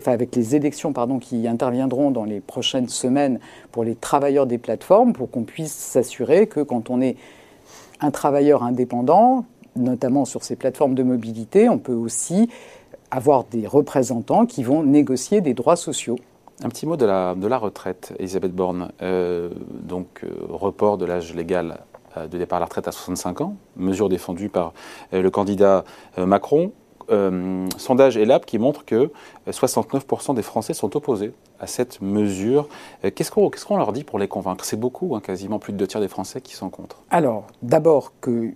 avec 0.05 0.35
les 0.35 0.55
élections 0.55 0.93
qui 1.21 1.47
interviendront 1.47 2.11
dans 2.11 2.23
les 2.23 2.39
prochaines 2.39 2.89
semaines 2.89 3.39
pour 3.71 3.83
les 3.83 3.95
travailleurs 3.95 4.47
des 4.47 4.57
plateformes, 4.57 5.13
pour 5.13 5.29
qu'on 5.29 5.43
puisse 5.43 5.73
s'assurer 5.73 6.47
que 6.47 6.61
quand 6.61 6.89
on 6.89 7.01
est 7.01 7.15
un 8.01 8.11
travailleur 8.11 8.63
indépendant, 8.63 9.45
notamment 9.75 10.25
sur 10.25 10.43
ces 10.43 10.55
plateformes 10.55 10.95
de 10.95 11.03
mobilité, 11.03 11.69
on 11.69 11.77
peut 11.77 11.93
aussi 11.93 12.49
avoir 13.11 13.43
des 13.45 13.67
représentants 13.67 14.45
qui 14.45 14.63
vont 14.63 14.83
négocier 14.83 15.41
des 15.41 15.53
droits 15.53 15.75
sociaux. 15.75 16.17
Un 16.63 16.69
petit 16.69 16.85
mot 16.85 16.95
de 16.95 17.05
la, 17.05 17.57
retraite, 17.57 18.13
Elisabeth 18.19 18.53
Borne. 18.53 18.91
Euh, 19.01 19.49
donc, 19.69 20.21
euh, 20.23 20.29
report 20.49 20.97
de 20.97 21.05
l'âge 21.05 21.33
légal 21.33 21.79
euh, 22.17 22.27
de 22.27 22.37
départ 22.37 22.57
à 22.57 22.59
la 22.61 22.65
retraite 22.65 22.87
à 22.87 22.91
65 22.91 23.41
ans, 23.41 23.55
mesure 23.75 24.07
défendue 24.07 24.49
par 24.49 24.73
le 25.11 25.29
candidat 25.29 25.83
Macron. 26.17 26.71
Euh, 27.09 27.67
sondage 27.77 28.17
ELAB 28.17 28.45
qui 28.45 28.57
montre 28.57 28.85
que 28.85 28.95
euh, 28.95 29.51
69% 29.51 30.35
des 30.35 30.41
Français 30.41 30.73
sont 30.73 30.95
opposés 30.95 31.33
à 31.59 31.67
cette 31.67 32.01
mesure. 32.01 32.67
Euh, 33.03 33.11
Qu'est-ce 33.13 33.31
qu'on 33.31 33.77
leur 33.77 33.93
dit 33.93 34.03
pour 34.03 34.19
les 34.19 34.27
convaincre? 34.27 34.65
C'est 34.65 34.79
beaucoup, 34.79 35.15
hein, 35.15 35.21
quasiment 35.21 35.59
plus 35.59 35.73
de 35.73 35.77
deux 35.77 35.87
tiers 35.87 36.01
des 36.01 36.07
Français 36.07 36.41
qui 36.41 36.55
sont 36.55 36.69
contre. 36.69 37.03
Alors, 37.09 37.45
d'abord 37.61 38.13
que, 38.21 38.51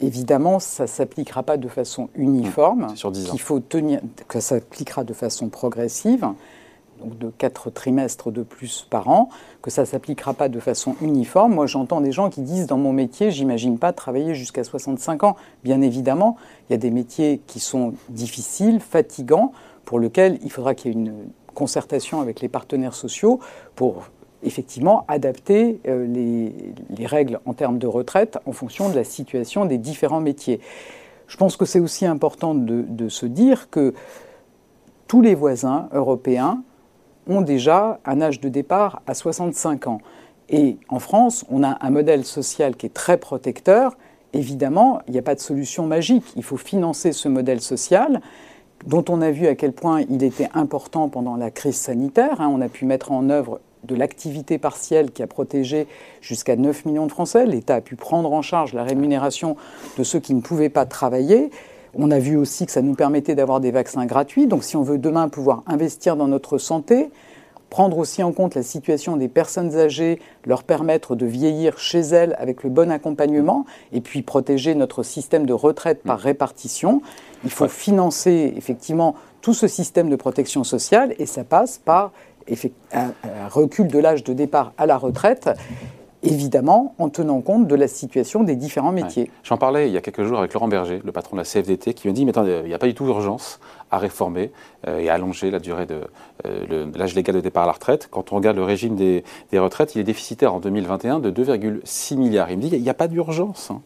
évidemment, 0.00 0.58
ça 0.58 0.84
ne 0.84 0.88
s'appliquera 0.88 1.42
pas 1.42 1.56
de 1.56 1.68
façon 1.68 2.08
uniforme, 2.14 2.94
sur 2.96 3.10
10 3.10 3.28
ans. 3.28 3.30
qu'il 3.30 3.40
faut 3.40 3.60
tenir, 3.60 4.00
que 4.28 4.40
ça 4.40 4.56
s'appliquera 4.56 5.04
de 5.04 5.12
façon 5.12 5.48
progressive, 5.48 6.26
donc 7.00 7.18
de 7.18 7.30
quatre 7.30 7.70
trimestres 7.70 8.30
de 8.30 8.42
plus 8.42 8.86
par 8.90 9.08
an, 9.08 9.28
que 9.62 9.70
ça 9.70 9.82
ne 9.82 9.86
s'appliquera 9.86 10.34
pas 10.34 10.48
de 10.48 10.60
façon 10.60 10.94
uniforme. 11.00 11.54
Moi, 11.54 11.66
j'entends 11.66 12.00
des 12.00 12.12
gens 12.12 12.30
qui 12.30 12.42
disent, 12.42 12.66
dans 12.66 12.78
mon 12.78 12.92
métier, 12.92 13.30
j'imagine 13.30 13.78
pas 13.78 13.92
travailler 13.92 14.34
jusqu'à 14.34 14.64
65 14.64 15.24
ans. 15.24 15.36
Bien 15.64 15.80
évidemment, 15.80 16.36
il 16.68 16.72
y 16.72 16.74
a 16.74 16.78
des 16.78 16.90
métiers 16.90 17.40
qui 17.46 17.60
sont 17.60 17.94
difficiles, 18.08 18.80
fatigants, 18.80 19.52
pour 19.84 19.98
lesquels 19.98 20.38
il 20.42 20.50
faudra 20.50 20.74
qu'il 20.74 20.92
y 20.92 20.94
ait 20.94 20.98
une 20.98 21.14
concertation 21.54 22.20
avec 22.20 22.40
les 22.40 22.48
partenaires 22.48 22.94
sociaux 22.94 23.40
pour 23.74 24.04
effectivement 24.42 25.04
adapter 25.08 25.80
euh, 25.86 26.06
les, 26.06 26.54
les 26.96 27.06
règles 27.06 27.40
en 27.44 27.52
termes 27.52 27.78
de 27.78 27.86
retraite 27.86 28.38
en 28.46 28.52
fonction 28.52 28.88
de 28.88 28.94
la 28.94 29.04
situation 29.04 29.64
des 29.64 29.78
différents 29.78 30.20
métiers. 30.20 30.60
Je 31.26 31.36
pense 31.36 31.56
que 31.56 31.64
c'est 31.64 31.80
aussi 31.80 32.06
important 32.06 32.54
de 32.54 33.08
se 33.08 33.24
dire 33.24 33.70
que 33.70 33.94
tous 35.10 35.22
les 35.22 35.34
voisins 35.34 35.88
européens 35.92 36.62
ont 37.26 37.40
déjà 37.40 38.00
un 38.04 38.20
âge 38.20 38.40
de 38.40 38.48
départ 38.48 39.02
à 39.06 39.14
65 39.14 39.86
ans. 39.86 40.00
Et 40.48 40.78
en 40.88 40.98
France, 40.98 41.44
on 41.50 41.62
a 41.62 41.78
un 41.80 41.90
modèle 41.90 42.24
social 42.24 42.76
qui 42.76 42.86
est 42.86 42.94
très 42.94 43.16
protecteur. 43.16 43.96
Évidemment, 44.32 45.00
il 45.06 45.12
n'y 45.12 45.18
a 45.18 45.22
pas 45.22 45.34
de 45.34 45.40
solution 45.40 45.86
magique. 45.86 46.24
Il 46.36 46.42
faut 46.42 46.56
financer 46.56 47.12
ce 47.12 47.28
modèle 47.28 47.60
social 47.60 48.20
dont 48.86 49.04
on 49.08 49.20
a 49.20 49.30
vu 49.30 49.46
à 49.46 49.54
quel 49.54 49.72
point 49.72 50.02
il 50.08 50.22
était 50.22 50.48
important 50.54 51.08
pendant 51.08 51.36
la 51.36 51.50
crise 51.50 51.76
sanitaire. 51.76 52.40
hein. 52.40 52.50
On 52.52 52.60
a 52.60 52.68
pu 52.68 52.84
mettre 52.84 53.12
en 53.12 53.28
œuvre 53.28 53.60
de 53.84 53.94
l'activité 53.94 54.58
partielle 54.58 55.10
qui 55.10 55.22
a 55.22 55.26
protégé 55.26 55.86
jusqu'à 56.20 56.56
9 56.56 56.84
millions 56.84 57.06
de 57.06 57.12
Français. 57.12 57.46
L'État 57.46 57.76
a 57.76 57.80
pu 57.80 57.96
prendre 57.96 58.32
en 58.32 58.42
charge 58.42 58.74
la 58.74 58.84
rémunération 58.84 59.56
de 59.98 60.04
ceux 60.04 60.20
qui 60.20 60.34
ne 60.34 60.40
pouvaient 60.40 60.68
pas 60.68 60.86
travailler. 60.86 61.50
On 61.94 62.10
a 62.10 62.18
vu 62.18 62.36
aussi 62.36 62.66
que 62.66 62.72
ça 62.72 62.82
nous 62.82 62.94
permettait 62.94 63.34
d'avoir 63.34 63.60
des 63.60 63.70
vaccins 63.70 64.06
gratuits. 64.06 64.46
Donc 64.46 64.64
si 64.64 64.76
on 64.76 64.82
veut 64.82 64.98
demain 64.98 65.28
pouvoir 65.28 65.62
investir 65.66 66.16
dans 66.16 66.28
notre 66.28 66.58
santé, 66.58 67.10
prendre 67.68 67.98
aussi 67.98 68.22
en 68.22 68.32
compte 68.32 68.54
la 68.54 68.62
situation 68.62 69.16
des 69.16 69.28
personnes 69.28 69.76
âgées, 69.76 70.20
leur 70.44 70.64
permettre 70.64 71.14
de 71.14 71.24
vieillir 71.24 71.78
chez 71.78 72.00
elles 72.00 72.36
avec 72.38 72.64
le 72.64 72.70
bon 72.70 72.90
accompagnement, 72.90 73.64
et 73.92 74.00
puis 74.00 74.22
protéger 74.22 74.74
notre 74.74 75.02
système 75.02 75.46
de 75.46 75.52
retraite 75.52 76.02
par 76.02 76.18
répartition. 76.18 77.00
Il 77.44 77.50
faut 77.50 77.68
financer 77.68 78.52
effectivement 78.56 79.14
tout 79.40 79.54
ce 79.54 79.68
système 79.68 80.10
de 80.10 80.16
protection 80.16 80.64
sociale, 80.64 81.14
et 81.18 81.26
ça 81.26 81.44
passe 81.44 81.78
par 81.78 82.12
un 82.92 83.12
recul 83.48 83.86
de 83.86 83.98
l'âge 83.98 84.24
de 84.24 84.32
départ 84.32 84.72
à 84.76 84.86
la 84.86 84.98
retraite 84.98 85.50
évidemment 86.22 86.94
en 86.98 87.08
tenant 87.08 87.40
compte 87.40 87.66
de 87.66 87.74
la 87.74 87.88
situation 87.88 88.42
des 88.42 88.56
différents 88.56 88.92
métiers. 88.92 89.30
J'en 89.42 89.56
parlais 89.56 89.88
il 89.88 89.92
y 89.92 89.96
a 89.96 90.00
quelques 90.00 90.24
jours 90.24 90.38
avec 90.38 90.52
Laurent 90.52 90.68
Berger, 90.68 91.00
le 91.04 91.12
patron 91.12 91.36
de 91.36 91.40
la 91.40 91.44
CFDT, 91.44 91.94
qui 91.94 92.08
me 92.08 92.12
dit, 92.12 92.24
mais 92.24 92.30
attendez, 92.30 92.60
il 92.62 92.68
n'y 92.68 92.74
a 92.74 92.78
pas 92.78 92.86
du 92.86 92.94
tout 92.94 93.06
urgence 93.06 93.60
à 93.90 93.98
réformer 93.98 94.52
euh, 94.86 94.98
et 94.98 95.08
à 95.08 95.14
allonger 95.14 95.50
la 95.50 95.58
durée 95.58 95.86
de 95.86 96.00
euh, 96.46 96.86
l'âge 96.94 97.14
légal 97.14 97.34
de 97.34 97.40
départ 97.40 97.64
à 97.64 97.66
la 97.66 97.72
retraite. 97.72 98.08
Quand 98.10 98.32
on 98.32 98.36
regarde 98.36 98.56
le 98.56 98.64
régime 98.64 98.96
des, 98.96 99.24
retraites, 99.54 99.94
il 99.94 100.00
est 100.00 100.04
déficitaire 100.04 100.54
en 100.54 100.60
2021 100.60 101.20
de 101.20 101.30
2,6 101.30 102.16
milliards. 102.16 102.50
Il 102.50 102.58
me 102.58 102.62
dit, 102.62 102.68
il 102.72 102.82
n'y 102.82 102.90
a 102.90 102.94
pas 102.94 103.08
d'urgence. 103.08 103.70
Hein. 103.70 103.80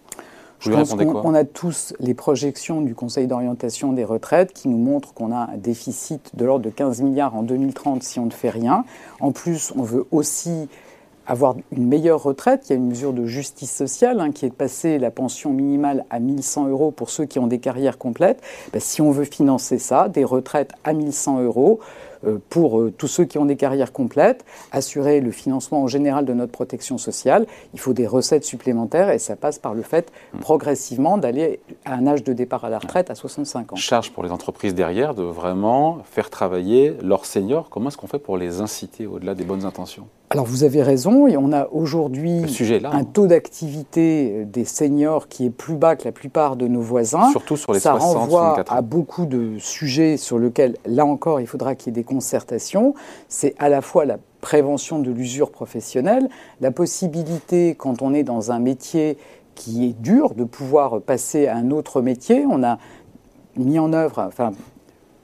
Je 0.60 0.70
pense 0.70 0.94
qu'on 0.94 1.34
a 1.34 1.44
tous 1.44 1.94
les 2.00 2.14
projections 2.14 2.80
du 2.80 2.94
Conseil 2.94 3.26
d'orientation 3.26 3.92
des 3.92 4.04
retraites 4.04 4.54
qui 4.54 4.68
nous 4.68 4.78
montrent 4.78 5.12
qu'on 5.12 5.30
a 5.30 5.50
un 5.52 5.56
déficit 5.58 6.34
de 6.34 6.44
l'ordre 6.46 6.64
de 6.64 6.70
15 6.70 7.02
milliards 7.02 7.36
en 7.36 7.42
2030 7.42 8.02
si 8.02 8.18
on 8.18 8.26
ne 8.26 8.30
fait 8.30 8.48
rien. 8.48 8.84
En 9.20 9.32
plus, 9.32 9.74
on 9.76 9.82
veut 9.82 10.06
aussi 10.10 10.68
avoir 11.26 11.56
une 11.72 11.86
meilleure 11.86 12.22
retraite. 12.22 12.66
Il 12.66 12.70
y 12.70 12.72
a 12.74 12.76
une 12.76 12.88
mesure 12.88 13.12
de 13.12 13.26
justice 13.26 13.72
sociale 13.72 14.20
hein, 14.20 14.32
qui 14.32 14.46
est 14.46 14.50
de 14.50 14.54
passer 14.54 14.98
la 14.98 15.10
pension 15.10 15.52
minimale 15.52 16.04
à 16.10 16.20
1100 16.20 16.68
euros 16.68 16.90
pour 16.90 17.10
ceux 17.10 17.24
qui 17.24 17.38
ont 17.38 17.46
des 17.46 17.58
carrières 17.58 17.98
complètes. 17.98 18.42
Ben, 18.72 18.80
si 18.80 19.00
on 19.00 19.10
veut 19.10 19.24
financer 19.24 19.78
ça, 19.78 20.08
des 20.08 20.24
retraites 20.24 20.72
à 20.84 20.92
1100 20.92 21.42
euros, 21.42 21.80
euh, 22.26 22.38
pour 22.48 22.80
euh, 22.80 22.92
tous 22.96 23.08
ceux 23.08 23.24
qui 23.24 23.38
ont 23.38 23.44
des 23.44 23.56
carrières 23.56 23.92
complètes, 23.92 24.44
assurer 24.72 25.20
le 25.20 25.30
financement 25.30 25.82
en 25.82 25.86
général 25.88 26.24
de 26.24 26.32
notre 26.32 26.52
protection 26.52 26.98
sociale. 26.98 27.46
Il 27.74 27.80
faut 27.80 27.92
des 27.92 28.06
recettes 28.06 28.44
supplémentaires 28.44 29.10
et 29.10 29.18
ça 29.18 29.36
passe 29.36 29.58
par 29.58 29.74
le 29.74 29.82
fait 29.82 30.10
mmh. 30.32 30.38
progressivement 30.38 31.18
d'aller 31.18 31.60
à 31.84 31.94
un 31.94 32.06
âge 32.06 32.24
de 32.24 32.32
départ 32.32 32.64
à 32.64 32.70
la 32.70 32.78
retraite 32.78 33.10
à 33.10 33.14
65 33.14 33.72
ans. 33.72 33.76
Charge 33.76 34.10
pour 34.10 34.22
les 34.22 34.30
entreprises 34.30 34.74
derrière 34.74 35.14
de 35.14 35.22
vraiment 35.22 35.98
faire 36.04 36.30
travailler 36.30 36.96
leurs 37.02 37.26
seniors. 37.26 37.68
Comment 37.68 37.88
est-ce 37.88 37.96
qu'on 37.96 38.06
fait 38.06 38.18
pour 38.18 38.36
les 38.36 38.60
inciter 38.60 39.06
au-delà 39.06 39.34
des 39.34 39.44
bonnes 39.44 39.64
intentions? 39.64 40.06
Alors 40.30 40.46
vous 40.46 40.64
avez 40.64 40.82
raison, 40.82 41.28
et 41.28 41.36
on 41.36 41.52
a 41.52 41.68
aujourd'hui 41.70 42.42
un 42.84 42.84
hein. 42.84 43.04
taux 43.04 43.26
d'activité 43.26 44.44
des 44.46 44.64
seniors 44.64 45.28
qui 45.28 45.46
est 45.46 45.50
plus 45.50 45.76
bas 45.76 45.94
que 45.94 46.04
la 46.04 46.12
plupart 46.12 46.56
de 46.56 46.66
nos 46.66 46.80
voisins. 46.80 47.30
Surtout 47.30 47.56
sur 47.56 47.72
les 47.72 47.78
Ça 47.78 47.92
60, 47.92 48.16
renvoie 48.16 48.64
à 48.68 48.82
beaucoup 48.82 49.26
de 49.26 49.58
sujets 49.58 50.16
sur 50.16 50.38
lesquels, 50.38 50.76
là 50.86 51.06
encore, 51.06 51.40
il 51.40 51.46
faudra 51.46 51.74
qu'il 51.74 51.88
y 51.88 51.90
ait 51.90 52.02
des 52.02 52.04
concertation, 52.04 52.94
c'est 53.28 53.54
à 53.58 53.68
la 53.68 53.80
fois 53.80 54.06
la 54.06 54.18
prévention 54.40 54.98
de 54.98 55.10
l'usure 55.10 55.50
professionnelle, 55.50 56.28
la 56.60 56.70
possibilité, 56.70 57.76
quand 57.76 58.02
on 58.02 58.12
est 58.12 58.24
dans 58.24 58.50
un 58.50 58.58
métier 58.58 59.18
qui 59.54 59.86
est 59.86 60.00
dur, 60.00 60.34
de 60.34 60.44
pouvoir 60.44 61.00
passer 61.00 61.46
à 61.46 61.56
un 61.56 61.70
autre 61.70 62.02
métier. 62.02 62.44
On 62.50 62.64
a 62.64 62.78
mis 63.56 63.78
en 63.78 63.92
œuvre, 63.92 64.18
enfin, 64.18 64.52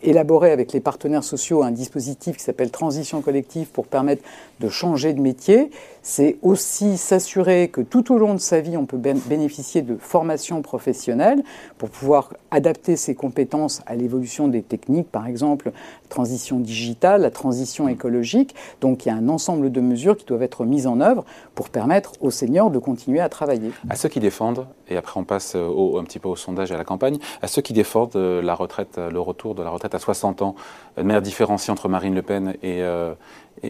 élaboré 0.02 0.50
avec 0.52 0.72
les 0.72 0.80
partenaires 0.80 1.24
sociaux 1.24 1.62
un 1.62 1.70
dispositif 1.70 2.36
qui 2.36 2.42
s'appelle 2.42 2.70
Transition 2.70 3.20
collective 3.20 3.68
pour 3.68 3.86
permettre 3.86 4.22
de 4.60 4.68
changer 4.68 5.12
de 5.12 5.20
métier. 5.20 5.70
C'est 6.02 6.36
aussi 6.42 6.96
s'assurer 6.96 7.68
que 7.68 7.80
tout 7.80 8.12
au 8.12 8.18
long 8.18 8.34
de 8.34 8.40
sa 8.40 8.60
vie, 8.60 8.76
on 8.76 8.86
peut 8.86 8.96
bénéficier 8.96 9.82
de 9.82 9.96
formation 9.96 10.62
professionnelle 10.62 11.42
pour 11.78 11.90
pouvoir 11.90 12.32
adapter 12.50 12.96
ses 12.96 13.14
compétences 13.14 13.82
à 13.86 13.94
l'évolution 13.94 14.48
des 14.48 14.62
techniques, 14.62 15.10
par 15.10 15.26
exemple 15.26 15.66
la 15.66 16.08
transition 16.08 16.58
digitale, 16.58 17.22
la 17.22 17.30
transition 17.30 17.88
écologique. 17.88 18.54
Donc 18.80 19.04
il 19.04 19.08
y 19.08 19.12
a 19.12 19.14
un 19.14 19.28
ensemble 19.28 19.70
de 19.70 19.80
mesures 19.80 20.16
qui 20.16 20.24
doivent 20.24 20.42
être 20.42 20.64
mises 20.64 20.86
en 20.86 21.00
œuvre 21.00 21.24
pour 21.54 21.68
permettre 21.68 22.12
aux 22.20 22.30
seniors 22.30 22.70
de 22.70 22.78
continuer 22.78 23.20
à 23.20 23.28
travailler. 23.28 23.70
À 23.88 23.96
ceux 23.96 24.08
qui 24.08 24.20
défendent, 24.20 24.66
et 24.90 24.96
après 24.96 25.18
on 25.18 25.24
passe 25.24 25.54
au, 25.54 25.98
un 25.98 26.04
petit 26.04 26.18
peu 26.18 26.28
au 26.28 26.36
sondage 26.36 26.70
et 26.70 26.74
à 26.74 26.78
la 26.78 26.84
campagne, 26.84 27.18
à 27.42 27.46
ceux 27.46 27.62
qui 27.62 27.72
défendent 27.72 28.16
euh, 28.16 28.42
la 28.42 28.54
retraite, 28.54 28.98
le 28.98 29.20
retour 29.20 29.54
de 29.54 29.62
la 29.62 29.70
retraite 29.70 29.94
à 29.94 29.98
60 29.98 30.42
ans, 30.42 30.54
de 30.96 31.02
manière 31.02 31.22
différenciée 31.22 31.72
entre 31.72 31.88
Marine 31.88 32.14
Le 32.14 32.22
Pen 32.22 32.54
et, 32.62 32.82
euh, 32.82 33.14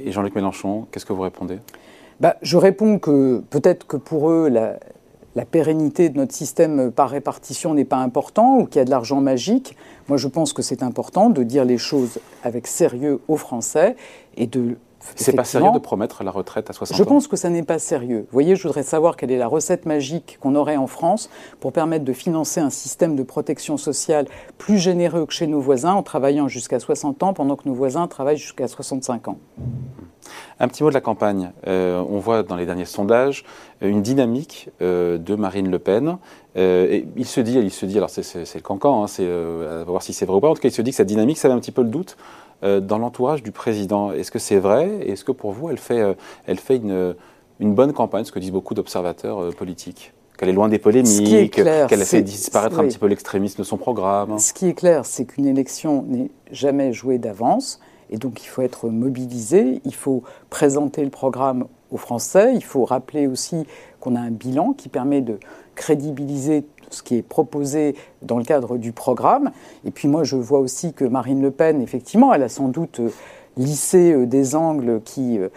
Jean-Luc 0.07 0.35
Mélenchon, 0.35 0.87
qu'est-ce 0.91 1.07
que 1.07 1.13
vous 1.13 1.23
répondez? 1.23 1.59
Bah, 2.21 2.37
Je 2.43 2.57
réponds 2.57 2.99
que 2.99 3.43
peut-être 3.51 3.87
que 3.87 3.97
pour 3.97 4.31
eux, 4.31 4.49
la, 4.49 4.79
pérennité 5.51 6.11
de 6.11 6.19
notre 6.19 6.35
système 6.35 6.93
par 6.93 7.09
répartition 7.09 7.73
n'est 7.73 7.87
pas 7.87 7.97
important 7.97 8.59
ou 8.59 8.67
qu'il 8.67 8.77
y 8.77 8.83
a 8.83 8.85
de 8.85 8.91
l'argent 8.91 9.23
magique. 9.23 9.75
Moi, 10.09 10.19
je 10.19 10.29
pense 10.29 10.53
que 10.53 10.61
c'est 10.61 10.83
important 10.83 11.31
de 11.31 11.43
dire 11.43 11.65
les 11.65 11.79
choses 11.79 12.19
avec 12.45 12.67
sérieux 12.67 13.21
aux 13.27 13.39
Français 13.39 13.97
et 14.37 14.47
de 14.47 14.77
c'est 15.17 15.35
pas 15.35 15.45
sérieux 15.45 15.71
de 15.73 15.79
promettre 15.79 16.23
la 16.25 16.31
retraite 16.31 16.71
à 16.71 16.73
60 16.73 16.95
ans 16.95 16.99
Je 16.99 17.05
pense 17.05 17.27
que 17.27 17.37
ça 17.37 17.49
n'est 17.49 17.63
pas 17.63 17.79
sérieux. 17.79 18.21
Vous 18.21 18.33
voyez, 18.33 18.57
je 18.57 18.63
voudrais 18.63 18.83
savoir 18.83 19.17
quelle 19.17 19.31
est 19.31 19.39
la 19.39 19.47
recette 19.47 19.87
magique 19.87 20.39
qu'on 20.41 20.55
aurait 20.55 20.77
en 20.77 20.87
France 20.87 21.31
pour 21.59 21.73
permettre 21.73 22.05
de 22.05 22.13
financer 22.13 22.61
un 22.61 22.71
système 22.71 23.17
de 23.17 23.23
protection 23.23 23.77
sociale 23.77 24.27
plus 24.59 24.79
généreux 24.79 25.27
que 25.27 25.33
chez 25.33 25.47
nos 25.47 25.61
voisins 25.61 25.95
en 25.95 26.03
travaillant 26.03 26.49
jusqu'à 26.49 26.79
60 26.79 27.23
ans 27.23 27.33
pendant 27.33 27.57
que 27.57 27.69
nos 27.69 27.75
voisins 27.75 28.07
travaillent 28.07 28.37
jusqu'à 28.37 28.69
65 28.69 29.29
ans. 29.29 29.39
Un 30.59 30.69
petit 30.69 30.83
mot 30.83 30.91
de 30.91 30.95
la 30.95 31.01
campagne. 31.01 31.53
Euh, 31.67 32.05
on 32.09 32.19
voit 32.19 32.43
dans 32.43 32.57
les 32.57 32.67
derniers 32.67 32.85
sondages 32.85 33.45
euh, 33.83 33.89
une 33.89 34.03
dynamique 34.03 34.69
euh, 34.83 35.19
de 35.19 35.35
Marine 35.35 35.71
Le 35.71 35.79
Pen. 35.79 36.19
et 36.57 37.07
il 37.17 37.27
se 37.27 37.41
dit, 37.41 37.55
il 37.55 37.71
se 37.71 37.87
dit, 37.87 37.97
alors 37.97 38.11
c'est 38.11 38.55
le 38.55 38.61
cancan, 38.61 39.03
hein, 39.03 39.07
c'est 39.07 39.27
à 39.27 39.85
voir 39.85 40.03
si 40.03 40.13
c'est 40.13 40.27
vrai 40.27 40.37
ou 40.37 40.41
pas. 40.41 40.49
En 40.49 40.55
tout 40.55 40.61
cas, 40.61 40.69
il 40.69 40.75
se 40.75 40.83
dit 40.83 40.91
que 40.91 40.97
cette 40.97 41.09
dynamique, 41.09 41.39
ça 41.39 41.49
met 41.49 41.55
un 41.55 41.61
petit 41.61 41.73
peu 41.73 41.83
le 41.83 41.89
doute 41.89 42.17
dans 42.63 42.99
l'entourage 42.99 43.43
du 43.43 43.53
président. 43.53 44.13
Est-ce 44.13 44.31
que 44.31 44.39
c'est 44.39 44.59
vrai? 44.59 45.07
Est-ce 45.07 45.25
que 45.25 45.33
pour 45.33 45.53
vous, 45.53 45.71
elle 45.71 45.79
fait, 45.79 46.17
elle 46.47 46.59
fait 46.59 46.77
une, 46.77 47.15
une 47.59 47.75
bonne 47.75 47.93
campagne, 47.93 48.25
ce 48.25 48.33
que 48.33 48.39
disent 48.39 48.53
beaucoup 48.53 48.75
d'observateurs 48.75 49.55
politiques? 49.55 50.13
Qu'elle 50.37 50.49
est 50.49 50.53
loin 50.53 50.69
des 50.69 50.79
polémiques, 50.79 51.53
qu'elle 51.53 51.69
a 51.69 51.87
fait 51.87 52.23
disparaître 52.23 52.79
un 52.79 52.85
petit 52.85 52.99
peu 52.99 53.07
l'extrémisme 53.07 53.59
de 53.59 53.63
son 53.63 53.77
programme. 53.77 54.39
Ce 54.39 54.53
qui 54.53 54.69
est 54.69 54.75
clair, 54.75 55.05
c'est 55.05 55.27
qu'une 55.27 55.47
élection 55.47 56.03
n'est 56.09 56.31
jamais 56.51 56.93
jouée 56.93 57.19
d'avance. 57.19 57.81
Et 58.13 58.17
donc 58.17 58.43
il 58.43 58.47
faut 58.47 58.63
être 58.63 58.89
mobilisé, 58.89 59.81
il 59.85 59.95
faut 59.95 60.25
présenter 60.49 61.05
le 61.05 61.11
programme 61.11 61.67
aux 61.93 61.97
Français, 61.97 62.55
il 62.57 62.65
faut 62.65 62.85
rappeler 62.85 63.29
aussi 63.29 63.67
qu'on 64.01 64.17
a 64.17 64.21
un 64.21 64.33
bilan 64.33 64.73
qui 64.73 64.89
permet 64.89 65.21
de 65.21 65.39
crédibiliser 65.77 66.65
ce 66.91 67.03
qui 67.03 67.17
est 67.17 67.23
proposé 67.23 67.95
dans 68.23 68.39
le 68.39 68.45
cadre 68.45 68.77
du 68.77 68.93
programme. 68.93 69.51
Et 69.85 69.91
puis 69.91 70.09
moi 70.09 70.25
je 70.25 70.37
vois 70.37 70.59
aussi 70.59 70.93
que 70.93 71.05
Marine 71.05 71.41
Le 71.41 71.51
Pen, 71.51 71.81
effectivement, 71.81 72.33
elle 72.35 72.43
a 72.43 72.49
sans 72.49 72.69
doute 72.69 73.01
euh, 73.01 73.11
lissé 73.57 74.13
euh, 74.13 74.27
des 74.27 74.55
angles 74.55 75.01
qui 75.05 75.39
euh, 75.39 75.49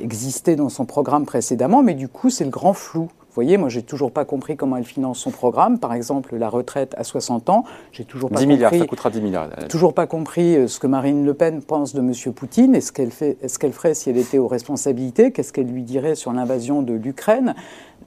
existaient 0.00 0.56
dans 0.56 0.68
son 0.68 0.84
programme 0.84 1.26
précédemment, 1.26 1.82
mais 1.82 1.94
du 1.94 2.08
coup 2.08 2.30
c'est 2.30 2.44
le 2.44 2.50
grand 2.50 2.72
flou. 2.72 3.08
Vous 3.28 3.36
voyez, 3.36 3.56
moi, 3.56 3.70
j'ai 3.70 3.82
toujours 3.82 4.12
pas 4.12 4.26
compris 4.26 4.58
comment 4.58 4.76
elle 4.76 4.84
finance 4.84 5.20
son 5.20 5.30
programme. 5.30 5.78
Par 5.78 5.94
exemple, 5.94 6.36
la 6.36 6.50
retraite 6.50 6.94
à 6.98 7.02
60 7.02 7.48
ans. 7.48 7.64
J'ai 7.90 8.04
toujours 8.04 8.28
pas 8.28 8.38
10 8.38 8.46
milliards, 8.46 8.74
ça 8.74 8.86
coûtera 8.86 9.08
10 9.08 9.22
milliards. 9.22 9.48
Toujours 9.70 9.94
pas 9.94 10.06
compris 10.06 10.68
ce 10.68 10.78
que 10.78 10.86
Marine 10.86 11.24
Le 11.24 11.32
Pen 11.32 11.62
pense 11.62 11.94
de 11.94 12.00
M. 12.00 12.12
Poutine 12.34 12.74
et 12.74 12.82
ce 12.82 12.92
qu'elle 12.92 13.10
fait, 13.10 13.38
ce 13.48 13.58
qu'elle 13.58 13.72
ferait 13.72 13.94
si 13.94 14.10
elle 14.10 14.18
était 14.18 14.36
aux 14.36 14.48
responsabilités? 14.48 15.32
Qu'est-ce 15.32 15.54
qu'elle 15.54 15.68
lui 15.68 15.82
dirait 15.82 16.14
sur 16.14 16.30
l'invasion 16.34 16.82
de 16.82 16.92
l'Ukraine? 16.92 17.54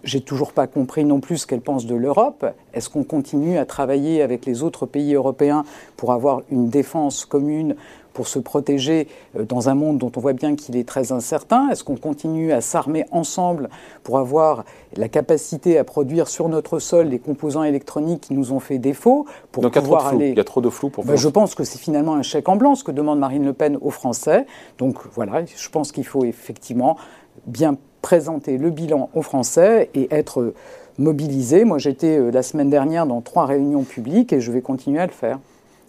J'ai 0.04 0.22
toujours 0.22 0.54
pas 0.54 0.68
compris 0.68 1.06
non 1.06 1.20
plus 1.20 1.40
ce 1.40 1.48
qu'elle 1.48 1.62
pense 1.62 1.86
de 1.86 1.96
l'Europe. 1.96 2.46
Est-ce 2.74 2.90
qu'on 2.90 3.04
continue 3.04 3.58
à 3.58 3.66
travailler 3.66 4.22
avec 4.22 4.46
les 4.46 4.64
autres 4.64 4.86
pays 4.86 5.14
européens 5.14 5.66
pour 5.98 6.12
avoir 6.12 6.42
une 6.52 6.70
défense 6.70 7.26
commune 7.26 7.76
pour 8.14 8.28
se 8.28 8.40
protéger 8.40 9.08
euh, 9.38 9.44
dans 9.44 9.70
un 9.70 9.76
monde 9.76 9.98
dont 9.98 10.12
on 10.16 10.20
voit 10.20 10.34
bien 10.34 10.56
qu'il 10.56 10.78
est 10.78 10.88
très 10.88 11.12
incertain? 11.12 11.70
Est-ce 11.70 11.84
qu'on 11.84 11.98
continue 11.98 12.52
à 12.54 12.62
s'armer 12.62 13.06
ensemble 13.12 13.70
pour 14.04 14.18
avoir 14.18 14.64
la 14.96 15.10
capacité 15.10 15.78
à 15.78 15.84
produire 15.84 16.28
sur 16.28 16.48
notre 16.48 16.80
sol 16.80 17.08
les 17.08 17.20
composants 17.20 17.64
électroniques 17.64 18.22
qui 18.22 18.34
nous 18.34 18.54
ont 18.54 18.60
fait 18.60 18.78
défaut 18.78 19.26
pour 19.52 19.64
Donc 19.64 19.74
pouvoir 19.74 20.14
il 20.14 20.22
y, 20.22 20.30
il 20.30 20.38
y 20.38 20.40
a 20.40 20.44
trop 20.44 20.62
de 20.62 20.70
flou 20.70 20.90
pour 20.90 21.04
ben, 21.04 21.18
Je 21.18 21.28
pense 21.28 21.54
que 21.54 21.64
c'est 21.64 21.80
finalement 21.80 22.16
un 22.16 22.24
chèque 22.24 22.48
en 22.50 22.56
blanc 22.56 22.76
ce 22.76 22.84
que 22.84 22.92
demande 22.92 23.20
Marine 23.20 23.46
Le 23.46 23.54
Pen 23.54 23.78
aux 23.82 23.92
Français. 23.92 24.46
Donc 24.78 24.98
voilà, 25.14 25.44
je 25.46 25.70
pense 25.70 25.92
qu'il 25.92 26.06
faut 26.06 26.24
effectivement 26.24 26.98
bien 27.46 27.78
présenter 28.06 28.60
le 28.60 28.70
bilan 28.70 29.10
aux 29.16 29.24
Français 29.24 29.90
et 29.96 30.08
être 30.12 30.54
mobilisé. 31.00 31.66
Moi 31.66 31.80
j'étais 31.80 32.20
euh, 32.20 32.30
la 32.30 32.44
semaine 32.44 32.70
dernière 32.70 33.08
dans 33.08 33.20
trois 33.22 33.48
réunions 33.48 33.82
publiques 33.82 34.32
et 34.32 34.42
je 34.42 34.52
vais 34.52 34.62
continuer 34.62 35.00
à 35.00 35.08
le 35.08 35.12
faire 35.12 35.40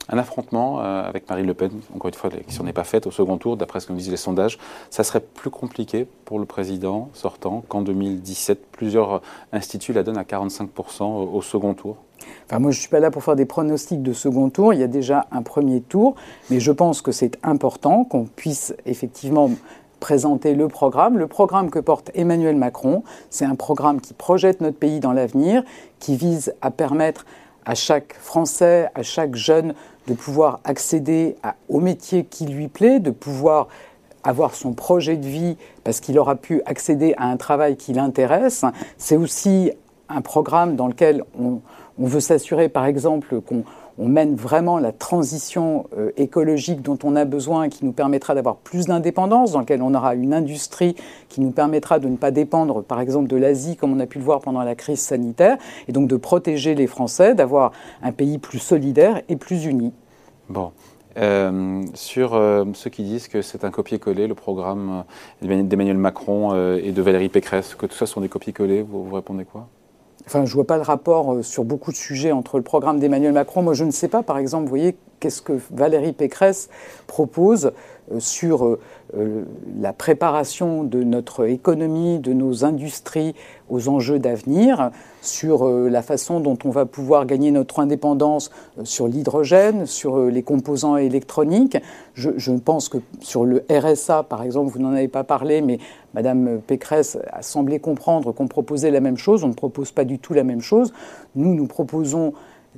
un 0.09 0.19
affrontement 0.19 0.81
euh, 0.81 1.03
avec 1.03 1.29
Marine 1.29 1.47
Le 1.47 1.55
Pen, 1.55 1.73
encore 1.95 2.09
une 2.09 2.15
fois, 2.15 2.31
l'élection 2.31 2.63
n'est 2.63 2.73
pas 2.73 2.85
faite 2.85 3.09
au 3.09 3.11
second 3.11 3.39
tour, 3.39 3.57
d'après 3.57 3.81
ce 3.81 3.89
que 3.89 3.93
nous 3.93 3.99
disent 3.99 4.11
les 4.11 4.17
sondages, 4.17 4.57
ça 4.89 5.03
serait 5.03 5.21
plus 5.21 5.51
compliqué 5.51 6.07
pour 6.25 6.39
le 6.39 6.45
président 6.45 7.11
sortant 7.13 7.65
qu'en 7.69 7.83
2017. 7.83 8.67
Plusieurs 8.71 9.21
instituts 9.53 9.93
la 9.93 10.05
donnent 10.05 10.17
à 10.17 10.23
45% 10.23 11.03
au 11.03 11.43
second 11.43 11.75
tour. 11.75 11.97
Enfin, 12.47 12.61
moi, 12.61 12.71
je 12.71 12.77
ne 12.77 12.81
suis 12.83 12.89
pas 12.89 13.01
là 13.01 13.11
pour 13.11 13.25
faire 13.25 13.35
des 13.35 13.47
pronostics 13.47 14.03
de 14.03 14.13
second 14.13 14.49
tour. 14.49 14.73
Il 14.73 14.79
y 14.79 14.85
a 14.85 14.89
déjà 14.89 15.27
un 15.33 15.43
premier 15.43 15.81
tour, 15.81 16.15
mais 16.51 16.61
je 16.61 16.71
pense 16.71 17.03
que 17.03 17.11
c'est 17.11 17.37
important 17.43 18.05
qu'on 18.05 18.27
puisse 18.27 18.75
effectivement 18.87 19.51
présenter 20.01 20.55
le 20.55 20.69
programme. 20.69 21.19
Le 21.19 21.27
programme 21.27 21.71
que 21.71 21.79
porte 21.79 22.11
Emmanuel 22.15 22.57
Macron, 22.57 23.03
c'est 23.31 23.45
un 23.45 23.55
programme 23.55 24.01
qui 24.01 24.15
projette 24.15 24.61
notre 24.61 24.79
pays 24.79 25.01
dans 25.01 25.13
l'avenir, 25.13 25.63
qui 25.99 26.17
vise 26.17 26.55
à 26.61 26.71
permettre 26.71 27.25
à 27.65 27.75
chaque 27.75 28.15
Français, 28.15 28.89
à 28.95 29.03
chaque 29.03 29.35
jeune 29.35 29.75
de 30.07 30.15
pouvoir 30.15 30.61
accéder 30.65 31.37
au 31.69 31.81
métier 31.81 32.25
qui 32.25 32.47
lui 32.47 32.69
plaît, 32.69 33.01
de 33.01 33.11
pouvoir 33.11 33.69
avoir 34.23 34.55
son 34.55 34.73
projet 34.73 35.17
de 35.17 35.27
vie 35.27 35.57
parce 35.85 36.01
qu'il 36.01 36.19
aura 36.19 36.37
pu 36.37 36.63
accéder 36.67 37.15
à 37.17 37.27
un 37.27 37.37
travail 37.37 37.77
qui 37.77 37.93
l'intéresse. 37.93 38.65
C'est 38.99 39.17
aussi 39.17 39.73
un 40.09 40.21
programme 40.21 40.77
dans 40.77 40.87
lequel 40.87 41.25
on, 41.39 41.61
on 41.99 42.07
veut 42.07 42.21
s'assurer, 42.21 42.69
par 42.69 42.87
exemple, 42.87 43.41
qu'on 43.41 43.65
on 43.99 44.09
mène 44.09 44.35
vraiment 44.35 44.79
la 44.79 44.93
transition 44.93 45.87
euh, 45.97 46.11
écologique 46.17 46.83
dont 46.83 46.99
on 47.03 47.17
a 47.17 47.25
besoin 47.25 47.65
et 47.65 47.69
qui 47.69 47.85
nous 47.85 47.93
permettra 47.93 48.35
d'avoir 48.35 48.57
plus 48.57 48.87
d'indépendance, 48.87 49.53
dans 49.53 49.61
lequel 49.61 49.83
on 49.83 49.95
aura 49.95 50.15
une 50.15 50.35
industrie 50.35 50.95
qui 51.29 51.41
nous 51.41 51.51
permettra 51.51 51.99
de 51.99 52.09
ne 52.09 52.17
pas 52.17 52.31
dépendre, 52.31 52.83
par 52.83 53.01
exemple, 53.01 53.29
de 53.29 53.37
l'Asie, 53.37 53.77
comme 53.77 53.93
on 53.93 54.01
a 54.01 54.07
pu 54.07 54.19
le 54.19 54.25
voir 54.25 54.41
pendant 54.41 54.63
la 54.63 54.75
crise 54.75 55.01
sanitaire, 55.01 55.57
et 55.89 55.93
donc 55.93 56.09
de 56.09 56.17
protéger 56.17 56.75
les 56.75 56.87
Français, 56.87 57.35
d'avoir 57.35 57.73
un 58.03 58.13
pays 58.13 58.39
plus 58.39 58.59
solidaire 58.59 59.23
et 59.29 59.37
plus 59.37 59.65
uni. 59.65 59.93
Bon. 60.49 60.73
Euh, 61.19 61.83
sur 61.95 62.35
euh, 62.35 62.67
ceux 62.75 62.91
qui 62.91 63.03
disent 63.03 63.29
que 63.29 63.41
c'est 63.41 63.65
un 63.65 63.71
copier-coller, 63.71 64.27
le 64.27 64.35
programme 64.35 65.05
d'Emmanuel 65.41 65.97
Macron 65.97 66.55
et 66.77 66.93
de 66.93 67.03
Valérie 67.03 67.31
Pécresse, 67.31 67.75
que 67.75 67.87
tout 67.87 67.97
ça 67.97 68.05
sont 68.05 68.21
des 68.21 68.29
copier-coller, 68.29 68.83
vous 68.83 69.11
répondez 69.11 69.47
quoi? 69.47 69.67
Enfin, 70.27 70.45
je 70.45 70.53
vois 70.55 70.67
pas 70.67 70.77
le 70.77 70.83
rapport 70.83 71.35
euh, 71.35 71.43
sur 71.43 71.65
beaucoup 71.65 71.93
de 71.93 71.97
sujets 71.97 72.33
entre 72.33 72.57
le 72.57 72.65
programme 72.65 72.99
d'Emmanuel 72.99 73.33
Macron. 73.33 73.63
Moi, 73.63 73.75
je 73.75 73.85
ne 73.85 73.93
sais 73.93 74.09
pas, 74.09 74.23
par 74.23 74.39
exemple, 74.39 74.65
vous 74.65 74.71
voyez, 74.71 74.97
qu'est-ce 75.21 75.41
que 75.41 75.59
Valérie 75.71 76.13
Pécresse 76.13 76.69
propose 77.07 77.73
euh, 78.13 78.19
sur 78.19 78.79
euh, 79.17 79.27
euh, 79.27 79.45
la 79.81 79.93
préparation 79.93 80.85
de 80.85 81.03
notre 81.03 81.47
économie, 81.49 82.19
de 82.19 82.33
nos 82.33 82.65
industries 82.65 83.35
aux 83.69 83.89
enjeux 83.89 84.19
d'avenir, 84.19 84.91
sur 85.21 85.69
la 85.69 86.03
façon 86.03 86.41
dont 86.41 86.57
on 86.65 86.71
va 86.71 86.87
pouvoir 86.87 87.27
gagner 87.27 87.51
notre 87.51 87.81
indépendance 87.81 88.51
sur 88.85 89.09
l'hydrogène, 89.09 89.87
sur 89.87 90.19
les 90.27 90.43
composants 90.43 90.97
électroniques. 90.97 91.77
Je, 92.15 92.31
je, 92.37 92.53
pense 92.53 92.89
que 92.89 92.99
sur 93.21 93.45
le 93.45 93.65
RSA, 93.71 94.23
par 94.23 94.43
exemple, 94.43 94.71
vous 94.71 94.79
n'en 94.79 94.93
avez 94.93 95.09
pas 95.09 95.25
parlé, 95.25 95.61
mais 95.63 95.79
Madame 96.15 96.61
Pécresse 96.67 97.19
a 97.33 97.43
semblé 97.43 97.81
comprendre 97.81 98.33
qu'on 98.33 98.49
proposait 98.49 98.91
la 98.91 99.01
même 99.01 99.19
chose. 99.19 99.45
On 99.45 99.49
ne 99.49 99.55
propose 99.55 99.91
pas 99.91 100.05
du 100.05 100.19
tout 100.19 100.33
la 100.33 100.45
même 100.45 100.63
chose. 100.63 100.93
Nous, 101.35 101.55
nous 101.55 101.67
proposons 101.67 102.33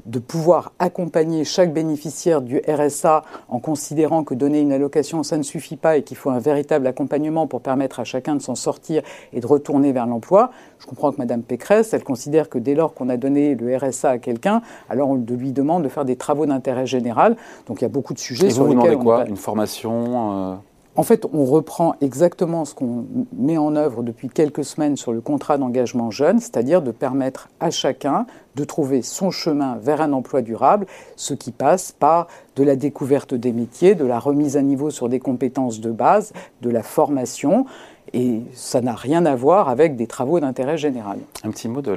de 0.06 0.18
pouvoir 0.18 0.72
accompagner 0.78 1.44
chaque 1.44 1.72
bénéficiaire 1.72 2.42
du 2.42 2.60
RSA 2.68 3.22
en 3.48 3.58
considérant 3.58 4.24
que 4.24 4.34
donner 4.34 4.60
une 4.60 4.72
allocation, 4.72 5.22
ça 5.22 5.36
ne 5.36 5.42
suffit 5.42 5.76
pas 5.76 5.96
et 5.96 6.02
qu'il 6.02 6.16
faut 6.16 6.30
un 6.30 6.38
véritable 6.38 6.86
accompagnement 6.86 7.46
pour 7.46 7.60
permettre 7.60 8.00
à 8.00 8.04
chacun 8.04 8.34
de 8.34 8.42
s'en 8.42 8.54
sortir 8.54 9.02
et 9.32 9.40
de 9.40 9.46
retourner 9.46 9.92
vers 9.92 10.06
l'emploi. 10.06 10.50
Je 10.78 10.86
comprends 10.86 11.12
que 11.12 11.18
Mme 11.18 11.42
Pécresse, 11.42 11.92
elle 11.92 12.04
considère 12.04 12.48
que 12.48 12.58
dès 12.58 12.74
lors 12.74 12.94
qu'on 12.94 13.08
a 13.08 13.16
donné 13.16 13.54
le 13.54 13.76
RSA 13.76 14.10
à 14.10 14.18
quelqu'un, 14.18 14.62
alors 14.88 15.10
on 15.10 15.14
lui 15.14 15.52
demande 15.52 15.82
de 15.84 15.88
faire 15.88 16.04
des 16.04 16.16
travaux 16.16 16.46
d'intérêt 16.46 16.86
général. 16.86 17.36
Donc 17.66 17.80
il 17.80 17.84
y 17.84 17.86
a 17.86 17.90
beaucoup 17.90 18.14
de 18.14 18.18
sujets 18.18 18.46
et 18.46 18.50
sur 18.50 18.64
vous 18.64 18.74
lesquels... 18.74 18.96
Vous 18.96 19.02
demandez 19.02 19.04
quoi 19.04 19.28
Une 19.28 19.36
formation 19.36 20.52
euh, 20.52 20.54
en 20.98 21.04
fait, 21.04 21.26
on 21.32 21.44
reprend 21.44 21.94
exactement 22.00 22.64
ce 22.64 22.74
qu'on 22.74 23.06
met 23.32 23.56
en 23.56 23.76
œuvre 23.76 24.02
depuis 24.02 24.28
quelques 24.28 24.64
semaines 24.64 24.96
sur 24.96 25.12
le 25.12 25.20
contrat 25.20 25.56
d'engagement 25.56 26.10
jeune, 26.10 26.40
c'est-à-dire 26.40 26.82
de 26.82 26.90
permettre 26.90 27.48
à 27.60 27.70
chacun 27.70 28.26
de 28.56 28.64
trouver 28.64 29.02
son 29.02 29.30
chemin 29.30 29.76
vers 29.80 30.00
un 30.00 30.12
emploi 30.12 30.42
durable, 30.42 30.86
ce 31.14 31.34
qui 31.34 31.52
passe 31.52 31.92
par 31.92 32.26
de 32.56 32.64
la 32.64 32.74
découverte 32.74 33.32
des 33.32 33.52
métiers, 33.52 33.94
de 33.94 34.04
la 34.04 34.18
remise 34.18 34.56
à 34.56 34.62
niveau 34.62 34.90
sur 34.90 35.08
des 35.08 35.20
compétences 35.20 35.78
de 35.80 35.92
base, 35.92 36.32
de 36.62 36.68
la 36.68 36.82
formation. 36.82 37.64
Et 38.12 38.40
ça 38.52 38.80
n'a 38.80 38.96
rien 38.96 39.24
à 39.24 39.36
voir 39.36 39.68
avec 39.68 39.94
des 39.94 40.08
travaux 40.08 40.40
d'intérêt 40.40 40.78
général. 40.78 41.20
Un 41.44 41.52
petit 41.52 41.68
mot 41.68 41.80
de 41.80 41.92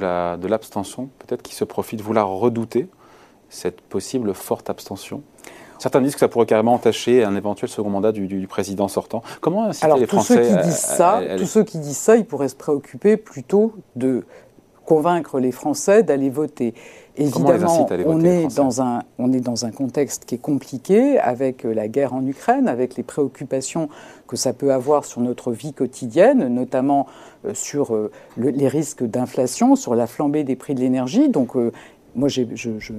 l'abstention, 0.46 1.08
peut-être 1.18 1.42
qui 1.42 1.56
se 1.56 1.64
profite. 1.64 2.00
Vous 2.02 2.12
la 2.12 2.22
redoutez, 2.22 2.86
cette 3.48 3.80
possible 3.80 4.32
forte 4.32 4.70
abstention? 4.70 5.22
Certains 5.82 6.00
disent 6.00 6.14
que 6.14 6.20
ça 6.20 6.28
pourrait 6.28 6.46
carrément 6.46 6.74
entacher 6.74 7.24
un 7.24 7.34
éventuel 7.34 7.68
second 7.68 7.90
mandat 7.90 8.12
du, 8.12 8.46
président 8.46 8.86
sortant. 8.86 9.20
Comment 9.40 9.64
inciter 9.64 9.86
Alors, 9.86 9.98
les 9.98 10.06
tous 10.06 10.14
Français 10.14 10.44
ceux 10.44 10.56
qui 10.56 10.62
disent 10.62 10.76
ça, 10.76 11.20
tous 11.36 11.46
ceux 11.46 11.64
qui 11.64 11.78
disent 11.78 11.96
ça, 11.96 12.14
ils 12.14 12.24
pourraient 12.24 12.48
se 12.48 12.54
préoccuper 12.54 13.16
plutôt 13.16 13.72
de 13.96 14.24
convaincre 14.86 15.40
les 15.40 15.50
Français 15.50 16.04
d'aller 16.04 16.30
voter. 16.30 16.74
Évidemment, 17.16 17.88
on 18.06 18.24
est, 18.24 18.54
dans 18.54 18.80
un, 18.80 19.00
on 19.18 19.32
est 19.32 19.40
dans 19.40 19.66
un 19.66 19.72
contexte 19.72 20.24
qui 20.24 20.36
est 20.36 20.40
compliqué 20.40 21.18
avec 21.18 21.64
la 21.64 21.88
guerre 21.88 22.14
en 22.14 22.24
Ukraine, 22.24 22.68
avec 22.68 22.94
les 22.94 23.02
préoccupations 23.02 23.88
que 24.28 24.36
ça 24.36 24.52
peut 24.52 24.72
avoir 24.72 25.04
sur 25.04 25.20
notre 25.20 25.50
vie 25.50 25.72
quotidienne, 25.72 26.46
notamment 26.46 27.06
euh, 27.44 27.54
sur 27.54 27.94
euh, 27.94 28.10
les 28.36 28.68
risques 28.68 29.02
d'inflation, 29.02 29.74
sur 29.74 29.96
la 29.96 30.06
flambée 30.06 30.44
des 30.44 30.56
prix 30.56 30.74
de 30.74 30.80
l'énergie. 30.80 31.28
Donc 31.28 31.56
euh, 31.56 31.72
moi, 32.14 32.28
je, 32.28 32.42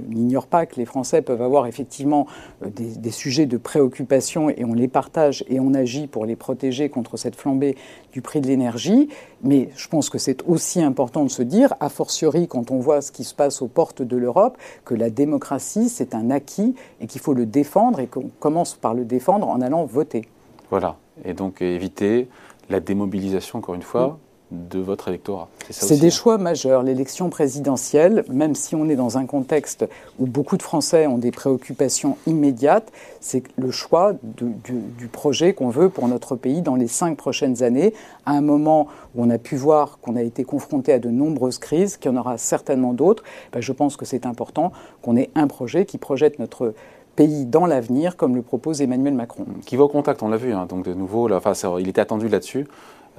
n'ignore 0.10 0.48
pas 0.48 0.66
que 0.66 0.76
les 0.78 0.86
Français 0.86 1.22
peuvent 1.22 1.42
avoir 1.42 1.68
effectivement 1.68 2.28
euh, 2.64 2.70
des, 2.70 3.12
sujets 3.12 3.46
de 3.46 3.58
préoccupation 3.58 4.50
et 4.50 4.64
on 4.66 4.74
les 4.74 4.88
partage 4.88 5.44
et 5.48 5.60
on 5.60 5.74
agit 5.74 6.08
pour 6.08 6.26
les 6.26 6.36
protéger 6.36 6.90
contre 6.90 7.18
cette 7.18 7.36
flambée 7.36 7.76
du 8.12 8.22
prix 8.22 8.42
de 8.42 8.48
l'énergie. 8.48 9.10
Mais 9.44 9.70
je 9.76 9.88
pense 9.88 10.10
que 10.10 10.18
c'est 10.18 10.44
aussi 10.48 10.82
important 10.82 11.24
de 11.24 11.30
se 11.30 11.44
dire, 11.44 11.74
a 11.80 11.90
fortiori 11.90 12.48
quand 12.48 12.72
on 12.72 12.80
voit 12.80 13.02
ce 13.02 13.12
qui 13.12 13.24
se 13.24 13.36
passe 13.36 13.62
aux 13.62 13.68
portes 13.68 14.02
de 14.02 14.18
l'Europe, 14.18 14.58
que 14.86 14.96
la 14.96 15.10
démocratie, 15.10 15.90
c'est 15.90 16.16
un 16.16 16.30
acquis 16.30 16.76
et 17.02 17.08
qu'il 17.08 17.22
faut 17.22 17.34
le 17.34 17.46
défendre 17.46 18.00
et 18.00 18.08
qu'on 18.08 18.30
commence 18.40 18.76
par 18.76 18.94
le 18.94 19.06
défendre 19.06 19.48
en 19.48 19.62
allant 19.62 19.86
voter. 19.86 20.28
Voilà. 20.70 20.98
Et 21.26 21.34
donc 21.34 21.62
éviter 21.62 22.28
la 22.70 22.80
démobilisation, 22.80 23.60
encore 23.60 23.76
une 23.76 23.84
fois 23.84 24.18
de 24.54 24.80
votre 24.80 25.08
électorat. 25.08 25.50
C'est 25.70 26.00
des 26.00 26.08
hein. 26.08 26.10
choix 26.10 26.38
majeurs. 26.38 26.84
L'élection 26.84 27.30
présidentielle, 27.30 28.24
même 28.30 28.56
si 28.56 28.76
on 28.76 28.88
est 28.88 28.96
dans 28.96 29.18
un 29.18 29.26
contexte 29.26 29.86
où 30.20 30.26
beaucoup 30.26 30.58
de 30.58 30.62
Français 30.62 31.08
ont 31.08 31.18
des 31.18 31.32
préoccupations 31.32 32.18
immédiates, 32.28 32.92
c'est 33.20 33.44
le 33.58 33.72
choix 33.72 34.14
du, 34.24 35.08
projet 35.08 35.54
qu'on 35.54 35.70
veut 35.70 35.90
pour 35.90 36.08
notre 36.08 36.36
pays 36.36 36.62
dans 36.62 36.76
les 36.76 36.88
cinq 36.88 37.18
prochaines 37.18 37.64
années, 37.64 37.94
à 38.26 38.32
un 38.32 38.42
moment 38.42 38.88
où 39.16 39.24
on 39.24 39.30
a 39.30 39.38
pu 39.38 39.56
voir 39.56 40.00
qu'on 40.02 40.16
a 40.16 40.22
été 40.22 40.44
confronté 40.44 40.94
à 40.94 41.00
de 41.00 41.10
nombreuses 41.10 41.58
crises, 41.58 41.98
qu'il 41.98 42.12
y 42.12 42.14
en 42.14 42.18
aura 42.18 42.38
certainement 42.38 42.94
d'autres. 42.94 43.24
Ben, 43.52 43.62
je 43.62 43.72
pense 43.72 43.98
que 43.98 44.06
c'est 44.06 44.26
important 44.26 44.72
qu'on 45.02 45.18
ait 45.18 45.30
un 45.36 45.48
projet 45.48 45.86
qui 45.86 45.98
projette 45.98 46.40
notre 46.40 46.74
pays 47.16 47.46
dans 47.46 47.66
l'avenir, 47.66 48.18
comme 48.18 48.36
le 48.36 48.42
propose 48.42 48.82
Emmanuel 48.82 49.14
Macron. 49.14 49.46
Qui 49.66 49.78
va 49.78 49.84
au 49.84 49.88
contact, 49.88 50.24
on 50.24 50.30
l'a 50.30 50.38
vu, 50.38 50.54
hein. 50.54 50.66
donc 50.68 50.86
de 50.86 50.94
nouveau, 50.94 51.28
là, 51.28 51.38
enfin, 51.38 51.54
il 51.80 51.88
était 51.88 52.02
attendu 52.02 52.28
là-dessus. 52.28 52.68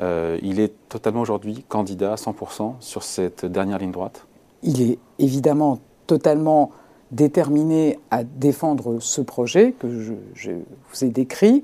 Euh, 0.00 0.38
il 0.42 0.60
est 0.60 0.72
totalement 0.88 1.20
aujourd'hui 1.20 1.64
candidat 1.68 2.12
à 2.12 2.16
100% 2.16 2.74
sur 2.80 3.02
cette 3.02 3.44
dernière 3.44 3.78
ligne 3.78 3.92
droite 3.92 4.26
Il 4.62 4.82
est 4.82 4.98
évidemment 5.18 5.78
totalement 6.06 6.70
déterminé 7.12 7.98
à 8.10 8.24
défendre 8.24 8.98
ce 9.00 9.20
projet 9.20 9.72
que 9.72 9.88
je, 10.34 10.50
vous 10.52 11.04
ai 11.04 11.08
décrit. 11.08 11.62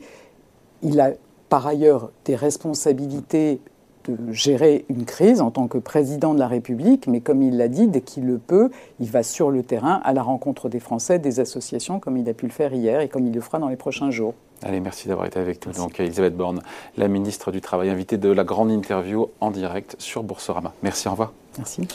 Il 0.82 1.00
a 1.00 1.10
par 1.48 1.66
ailleurs 1.66 2.12
des 2.24 2.36
responsabilités 2.36 3.60
de 4.04 4.32
gérer 4.32 4.84
une 4.88 5.04
crise 5.04 5.40
en 5.40 5.50
tant 5.50 5.66
que 5.66 5.76
président 5.76 6.32
de 6.32 6.38
la 6.38 6.46
République, 6.46 7.06
mais 7.06 7.20
comme 7.20 7.42
il 7.42 7.56
l'a 7.56 7.68
dit, 7.68 7.88
dès 7.88 8.00
qu'il 8.00 8.26
le 8.26 8.38
peut, 8.38 8.70
il 9.00 9.10
va 9.10 9.22
sur 9.22 9.50
le 9.50 9.62
terrain 9.62 10.00
à 10.04 10.14
la 10.14 10.22
rencontre 10.22 10.68
des 10.68 10.80
Français, 10.80 11.18
des 11.18 11.40
associations, 11.40 11.98
comme 11.98 12.16
il 12.16 12.28
a 12.28 12.32
pu 12.32 12.46
le 12.46 12.52
faire 12.52 12.72
hier 12.72 13.00
et 13.00 13.08
comme 13.08 13.26
il 13.26 13.34
le 13.34 13.40
fera 13.40 13.58
dans 13.58 13.68
les 13.68 13.76
prochains 13.76 14.10
jours. 14.10 14.34
Allez, 14.62 14.80
merci 14.80 15.08
d'avoir 15.08 15.26
été 15.26 15.38
avec 15.38 15.66
nous. 15.66 15.72
Donc, 15.72 15.98
Elisabeth 16.00 16.36
Borne, 16.36 16.62
la 16.96 17.08
ministre 17.08 17.50
du 17.50 17.60
Travail, 17.60 17.90
invitée 17.90 18.18
de 18.18 18.30
la 18.30 18.44
grande 18.44 18.70
interview 18.70 19.28
en 19.40 19.50
direct 19.50 19.96
sur 19.98 20.22
Boursorama. 20.22 20.72
Merci, 20.82 21.08
au 21.08 21.12
revoir. 21.12 21.32
Merci. 21.58 21.88